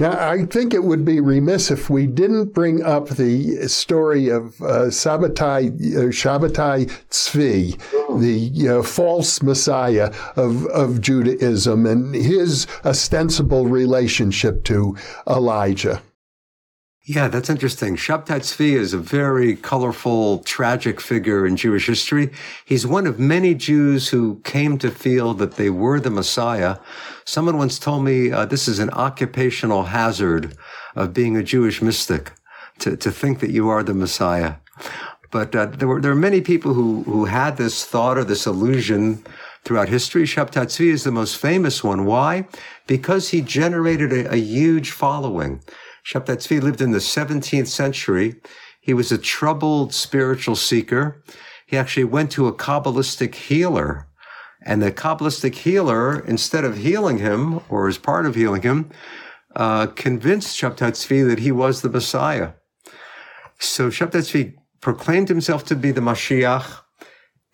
Now, 0.00 0.12
I 0.12 0.46
think 0.46 0.72
it 0.72 0.84
would 0.84 1.04
be 1.04 1.20
remiss 1.20 1.70
if 1.70 1.90
we 1.90 2.06
didn't 2.06 2.54
bring 2.54 2.82
up 2.82 3.10
the 3.10 3.68
story 3.68 4.28
of 4.28 4.60
uh, 4.62 4.88
Sabbatai, 4.88 5.68
uh, 5.68 6.00
Shabbatai 6.08 6.86
Tzvi, 7.10 7.78
the 8.18 8.68
uh, 8.68 8.82
false 8.82 9.42
messiah 9.42 10.10
of, 10.36 10.64
of 10.68 11.02
Judaism, 11.02 11.84
and 11.84 12.14
his 12.14 12.66
ostensible 12.86 13.66
relationship 13.66 14.64
to 14.64 14.96
Elijah. 15.28 16.00
Yeah, 17.04 17.28
that's 17.28 17.48
interesting. 17.48 17.96
Shabtai 17.96 18.40
Tzvi 18.40 18.74
is 18.74 18.92
a 18.92 18.98
very 18.98 19.56
colorful, 19.56 20.40
tragic 20.40 21.00
figure 21.00 21.46
in 21.46 21.56
Jewish 21.56 21.86
history. 21.86 22.30
He's 22.66 22.86
one 22.86 23.06
of 23.06 23.18
many 23.18 23.54
Jews 23.54 24.10
who 24.10 24.40
came 24.44 24.76
to 24.78 24.90
feel 24.90 25.32
that 25.34 25.54
they 25.54 25.70
were 25.70 25.98
the 25.98 26.10
Messiah. 26.10 26.76
Someone 27.24 27.56
once 27.56 27.78
told 27.78 28.04
me 28.04 28.30
uh, 28.30 28.44
this 28.44 28.68
is 28.68 28.78
an 28.78 28.90
occupational 28.90 29.84
hazard 29.84 30.54
of 30.94 31.14
being 31.14 31.38
a 31.38 31.42
Jewish 31.42 31.80
mystic, 31.80 32.32
to, 32.80 32.98
to 32.98 33.10
think 33.10 33.40
that 33.40 33.50
you 33.50 33.70
are 33.70 33.82
the 33.82 33.94
Messiah. 33.94 34.56
But 35.30 35.56
uh, 35.56 35.66
there 35.66 35.88
were 35.88 36.00
there 36.00 36.12
are 36.12 36.16
many 36.16 36.40
people 36.40 36.74
who 36.74 37.04
who 37.04 37.24
had 37.26 37.56
this 37.56 37.84
thought 37.84 38.18
or 38.18 38.24
this 38.24 38.46
illusion 38.46 39.24
throughout 39.64 39.88
history. 39.88 40.24
Shabtai 40.24 40.66
Tzvi 40.66 40.88
is 40.88 41.04
the 41.04 41.12
most 41.12 41.36
famous 41.36 41.84
one. 41.84 42.04
Why? 42.04 42.46
Because 42.86 43.30
he 43.30 43.40
generated 43.40 44.12
a, 44.12 44.32
a 44.32 44.36
huge 44.36 44.90
following. 44.90 45.62
Shabtai 46.04 46.62
lived 46.62 46.80
in 46.80 46.90
the 46.90 46.98
17th 46.98 47.66
century. 47.66 48.40
He 48.80 48.94
was 48.94 49.12
a 49.12 49.18
troubled 49.18 49.92
spiritual 49.92 50.56
seeker. 50.56 51.22
He 51.66 51.76
actually 51.76 52.04
went 52.04 52.30
to 52.32 52.46
a 52.46 52.52
Kabbalistic 52.52 53.34
healer. 53.34 54.06
And 54.64 54.82
the 54.82 54.92
Kabbalistic 54.92 55.54
healer, 55.54 56.20
instead 56.20 56.64
of 56.64 56.78
healing 56.78 57.18
him, 57.18 57.60
or 57.68 57.88
as 57.88 57.98
part 57.98 58.26
of 58.26 58.34
healing 58.34 58.62
him, 58.62 58.90
uh, 59.56 59.86
convinced 59.88 60.60
Shabtai 60.60 60.92
Tzvi 60.92 61.26
that 61.28 61.40
he 61.40 61.52
was 61.52 61.82
the 61.82 61.88
Messiah. 61.88 62.52
So 63.58 63.88
Shabtai 63.88 64.22
Tzvi 64.22 64.54
proclaimed 64.80 65.28
himself 65.28 65.64
to 65.66 65.76
be 65.76 65.90
the 65.90 66.00
Mashiach, 66.00 66.80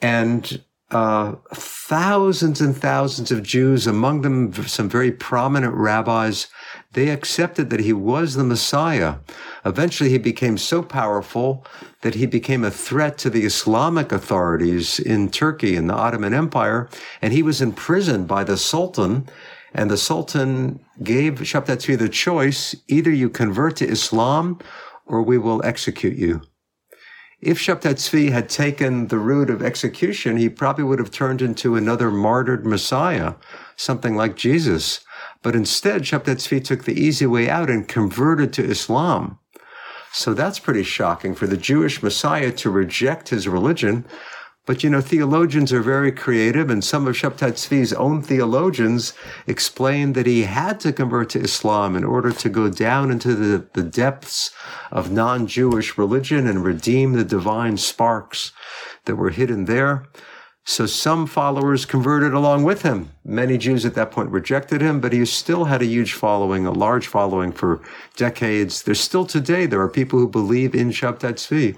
and 0.00 0.62
uh, 0.90 1.34
thousands 1.54 2.60
and 2.60 2.76
thousands 2.76 3.32
of 3.32 3.42
Jews, 3.42 3.86
among 3.86 4.22
them 4.22 4.52
some 4.52 4.88
very 4.88 5.10
prominent 5.10 5.74
rabbis, 5.74 6.46
they 6.96 7.10
accepted 7.10 7.68
that 7.68 7.80
he 7.80 7.92
was 7.92 8.34
the 8.34 8.42
Messiah. 8.42 9.16
Eventually, 9.66 10.08
he 10.08 10.18
became 10.18 10.56
so 10.56 10.82
powerful 10.82 11.64
that 12.00 12.14
he 12.14 12.24
became 12.24 12.64
a 12.64 12.70
threat 12.70 13.18
to 13.18 13.28
the 13.28 13.44
Islamic 13.44 14.12
authorities 14.12 14.98
in 14.98 15.30
Turkey 15.30 15.76
in 15.76 15.88
the 15.88 15.94
Ottoman 15.94 16.32
Empire, 16.32 16.88
and 17.20 17.34
he 17.34 17.42
was 17.42 17.60
imprisoned 17.60 18.26
by 18.26 18.42
the 18.44 18.56
Sultan. 18.56 19.28
And 19.74 19.90
the 19.90 19.98
Sultan 19.98 20.80
gave 21.02 21.34
Shabtai 21.34 21.98
the 21.98 22.08
choice: 22.08 22.74
either 22.88 23.10
you 23.10 23.28
convert 23.28 23.76
to 23.76 23.86
Islam, 23.86 24.58
or 25.04 25.20
we 25.20 25.36
will 25.36 25.60
execute 25.64 26.16
you. 26.16 26.40
If 27.42 27.58
Shabtai 27.58 28.30
had 28.32 28.48
taken 28.48 29.08
the 29.08 29.18
route 29.18 29.50
of 29.50 29.60
execution, 29.60 30.38
he 30.38 30.48
probably 30.48 30.84
would 30.84 30.98
have 30.98 31.10
turned 31.10 31.42
into 31.42 31.76
another 31.76 32.10
martyred 32.10 32.64
Messiah, 32.64 33.34
something 33.76 34.16
like 34.16 34.34
Jesus. 34.34 35.00
But 35.46 35.54
instead, 35.54 36.02
Shabtai 36.02 36.34
Tzvi 36.38 36.64
took 36.64 36.86
the 36.86 37.00
easy 37.00 37.24
way 37.24 37.48
out 37.48 37.70
and 37.70 37.86
converted 37.86 38.52
to 38.54 38.64
Islam. 38.64 39.38
So 40.12 40.34
that's 40.34 40.58
pretty 40.58 40.82
shocking 40.82 41.36
for 41.36 41.46
the 41.46 41.56
Jewish 41.56 42.02
Messiah 42.02 42.50
to 42.50 42.68
reject 42.68 43.28
his 43.28 43.46
religion 43.46 44.06
but 44.66 44.82
you 44.82 44.90
know, 44.90 45.00
theologians 45.00 45.72
are 45.72 45.80
very 45.80 46.10
creative, 46.10 46.70
and 46.70 46.82
some 46.82 47.06
of 47.06 47.14
Shabtai 47.14 47.96
own 47.96 48.20
theologians 48.20 49.12
explain 49.46 50.14
that 50.14 50.26
he 50.26 50.42
had 50.42 50.80
to 50.80 50.92
convert 50.92 51.30
to 51.30 51.40
Islam 51.40 51.94
in 51.94 52.02
order 52.02 52.32
to 52.32 52.48
go 52.48 52.68
down 52.68 53.12
into 53.12 53.34
the, 53.34 53.64
the 53.74 53.84
depths 53.84 54.50
of 54.90 55.12
non-Jewish 55.12 55.96
religion 55.96 56.48
and 56.48 56.64
redeem 56.64 57.12
the 57.12 57.24
divine 57.24 57.76
sparks 57.76 58.50
that 59.04 59.14
were 59.14 59.30
hidden 59.30 59.66
there. 59.66 60.08
So 60.68 60.84
some 60.86 61.26
followers 61.26 61.86
converted 61.86 62.34
along 62.34 62.64
with 62.64 62.82
him. 62.82 63.10
Many 63.24 63.56
Jews 63.56 63.86
at 63.86 63.94
that 63.94 64.10
point 64.10 64.30
rejected 64.30 64.80
him, 64.80 65.00
but 65.00 65.12
he 65.12 65.24
still 65.24 65.64
had 65.64 65.80
a 65.80 65.86
huge 65.86 66.12
following, 66.12 66.66
a 66.66 66.72
large 66.72 67.06
following 67.06 67.52
for 67.52 67.80
decades. 68.16 68.82
There's 68.82 69.00
still 69.00 69.24
today, 69.24 69.66
there 69.66 69.80
are 69.80 69.88
people 69.88 70.18
who 70.18 70.28
believe 70.28 70.74
in 70.74 70.90
Shabtai 70.90 71.34
Tzvi 71.34 71.76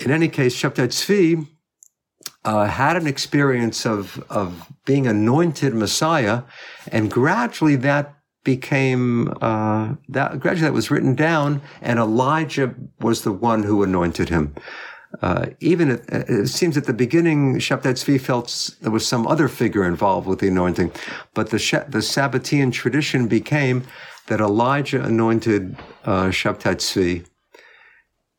in 0.00 0.10
any 0.10 0.28
case, 0.28 0.56
Shabtai 0.56 0.88
Tzvi 0.88 1.46
uh, 2.44 2.66
had 2.66 2.96
an 2.96 3.06
experience 3.06 3.84
of, 3.84 4.24
of 4.30 4.72
being 4.86 5.06
anointed 5.06 5.74
Messiah, 5.74 6.42
and 6.88 7.10
gradually 7.10 7.76
that 7.76 8.14
became 8.42 9.34
uh, 9.42 9.94
that 10.08 10.40
gradually 10.40 10.62
that 10.66 10.72
was 10.72 10.90
written 10.90 11.14
down, 11.14 11.60
and 11.82 11.98
Elijah 11.98 12.74
was 13.00 13.22
the 13.22 13.32
one 13.32 13.64
who 13.64 13.82
anointed 13.82 14.30
him. 14.30 14.54
Uh, 15.22 15.46
even 15.60 15.90
at, 15.90 16.08
it 16.08 16.48
seems 16.48 16.76
at 16.76 16.84
the 16.84 16.92
beginning, 16.92 17.56
Shabtai 17.56 17.94
Tzvi 17.94 18.20
felt 18.20 18.70
there 18.80 18.92
was 18.92 19.06
some 19.06 19.26
other 19.26 19.48
figure 19.48 19.84
involved 19.84 20.26
with 20.26 20.38
the 20.38 20.48
anointing, 20.48 20.92
but 21.34 21.50
the 21.50 21.58
the 21.88 21.98
Sabbatean 21.98 22.72
tradition 22.72 23.26
became 23.26 23.84
that 24.28 24.40
Elijah 24.40 25.02
anointed 25.02 25.76
uh, 26.04 26.28
Tzvi, 26.28 27.26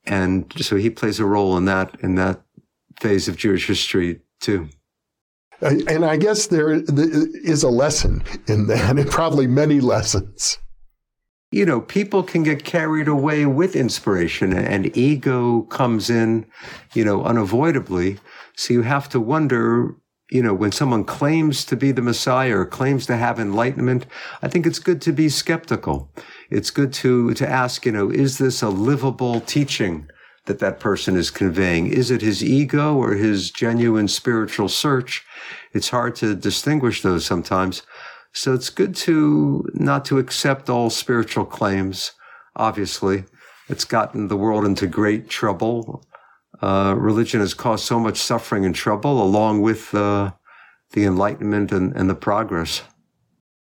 and 0.05 0.51
so 0.57 0.77
he 0.77 0.89
plays 0.89 1.19
a 1.19 1.25
role 1.25 1.57
in 1.57 1.65
that 1.65 1.95
in 2.01 2.15
that 2.15 2.41
phase 3.01 3.27
of 3.27 3.35
Jewish 3.35 3.67
history 3.67 4.21
too. 4.39 4.69
And 5.61 6.05
I 6.05 6.17
guess 6.17 6.47
there 6.47 6.71
is 6.71 7.61
a 7.61 7.69
lesson 7.69 8.23
in 8.47 8.67
that, 8.67 8.97
and 8.97 9.11
probably 9.11 9.45
many 9.45 9.79
lessons. 9.79 10.57
You 11.51 11.65
know, 11.65 11.81
people 11.81 12.23
can 12.23 12.43
get 12.43 12.63
carried 12.63 13.07
away 13.07 13.45
with 13.45 13.75
inspiration, 13.75 14.53
and 14.53 14.95
ego 14.95 15.63
comes 15.63 16.09
in, 16.09 16.45
you 16.93 17.03
know, 17.03 17.23
unavoidably. 17.23 18.19
So 18.55 18.73
you 18.73 18.83
have 18.83 19.09
to 19.09 19.19
wonder, 19.19 19.95
you 20.29 20.41
know, 20.41 20.53
when 20.53 20.71
someone 20.71 21.03
claims 21.03 21.65
to 21.65 21.75
be 21.75 21.91
the 21.91 22.01
Messiah 22.01 22.57
or 22.57 22.65
claims 22.65 23.05
to 23.07 23.17
have 23.17 23.39
enlightenment, 23.39 24.05
I 24.41 24.47
think 24.47 24.65
it's 24.65 24.79
good 24.79 25.01
to 25.01 25.11
be 25.11 25.27
skeptical 25.27 26.09
it's 26.51 26.69
good 26.69 26.91
to, 26.93 27.33
to 27.33 27.49
ask, 27.49 27.85
you 27.85 27.93
know, 27.93 28.11
is 28.11 28.37
this 28.37 28.61
a 28.61 28.69
livable 28.69 29.39
teaching 29.39 30.09
that 30.45 30.59
that 30.59 30.81
person 30.81 31.15
is 31.15 31.31
conveying? 31.31 31.87
Is 31.87 32.11
it 32.11 32.21
his 32.21 32.43
ego 32.43 32.95
or 32.95 33.13
his 33.13 33.49
genuine 33.49 34.09
spiritual 34.09 34.67
search? 34.67 35.25
It's 35.71 35.89
hard 35.89 36.15
to 36.17 36.35
distinguish 36.35 37.01
those 37.01 37.25
sometimes. 37.25 37.83
So 38.33 38.53
it's 38.53 38.69
good 38.69 38.95
to 38.97 39.65
not 39.73 40.05
to 40.05 40.17
accept 40.17 40.69
all 40.69 40.89
spiritual 40.89 41.45
claims. 41.45 42.11
Obviously, 42.55 43.25
it's 43.69 43.85
gotten 43.85 44.27
the 44.27 44.37
world 44.37 44.65
into 44.65 44.87
great 44.87 45.29
trouble. 45.29 46.03
Uh, 46.61 46.95
religion 46.97 47.39
has 47.39 47.53
caused 47.53 47.85
so 47.85 47.99
much 47.99 48.17
suffering 48.17 48.65
and 48.65 48.75
trouble, 48.75 49.21
along 49.21 49.61
with 49.61 49.93
uh, 49.95 50.31
the 50.91 51.05
enlightenment 51.05 51.71
and, 51.71 51.95
and 51.95 52.09
the 52.09 52.15
progress. 52.15 52.83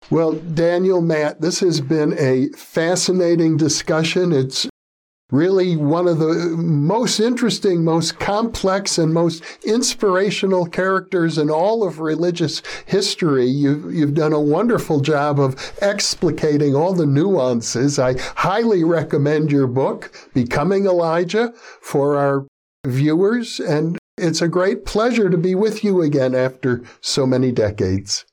Well, 0.09 0.33
Daniel, 0.33 1.03
Matt, 1.03 1.41
this 1.41 1.61
has 1.61 1.81
been 1.81 2.15
a 2.19 2.49
fascinating 2.57 3.57
discussion. 3.59 4.33
It's 4.33 4.67
really 5.31 5.77
one 5.77 6.09
of 6.09 6.19
the 6.19 6.35
most 6.57 7.21
interesting, 7.21 7.85
most 7.85 8.19
complex, 8.19 8.99
and 8.99 9.15
most 9.15 9.43
inspirational 9.65 10.67
characters 10.67 11.39
in 11.39 11.51
all 11.51 11.87
of 11.87 12.01
religious 12.01 12.63
history. 12.87 13.47
You've, 13.47 13.93
you've 13.95 14.15
done 14.15 14.33
a 14.33 14.41
wonderful 14.41 15.01
job 15.01 15.39
of 15.39 15.57
explicating 15.81 16.75
all 16.75 16.95
the 16.95 17.07
nuances. 17.07 17.99
I 17.99 18.19
highly 18.37 18.85
recommend 18.85 19.51
your 19.51 19.67
book, 19.67 20.13
Becoming 20.35 20.87
Elijah, 20.87 21.53
for 21.81 22.17
our 22.17 22.47
viewers, 22.87 23.61
and 23.61 23.99
it's 24.17 24.43
a 24.43 24.49
great 24.49 24.85
pleasure 24.85 25.31
to 25.31 25.39
be 25.39 25.55
with 25.55 25.85
you 25.85 26.03
again 26.03 26.35
after 26.35 26.83
so 27.01 27.27
many 27.27 27.53
decades. 27.53 28.25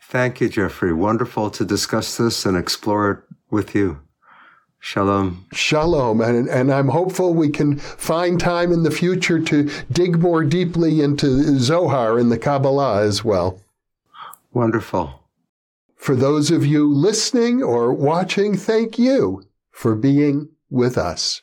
Thank 0.00 0.40
you, 0.40 0.48
Jeffrey. 0.48 0.92
Wonderful 0.92 1.50
to 1.50 1.64
discuss 1.64 2.16
this 2.16 2.46
and 2.46 2.56
explore 2.56 3.10
it 3.10 3.18
with 3.50 3.74
you. 3.74 4.00
Shalom. 4.86 5.46
Shalom. 5.52 6.20
And, 6.20 6.48
and 6.48 6.72
I'm 6.72 6.86
hopeful 6.86 7.34
we 7.34 7.48
can 7.48 7.76
find 7.76 8.38
time 8.38 8.70
in 8.70 8.84
the 8.84 8.90
future 8.92 9.40
to 9.40 9.68
dig 9.90 10.20
more 10.20 10.44
deeply 10.44 11.00
into 11.00 11.58
Zohar 11.58 12.20
and 12.20 12.30
the 12.30 12.38
Kabbalah 12.38 13.02
as 13.02 13.24
well. 13.24 13.60
Wonderful. 14.52 15.24
For 15.96 16.14
those 16.14 16.52
of 16.52 16.64
you 16.64 16.88
listening 16.88 17.64
or 17.64 17.92
watching, 17.92 18.56
thank 18.56 18.96
you 18.96 19.42
for 19.72 19.96
being 19.96 20.50
with 20.70 20.96
us. 20.96 21.42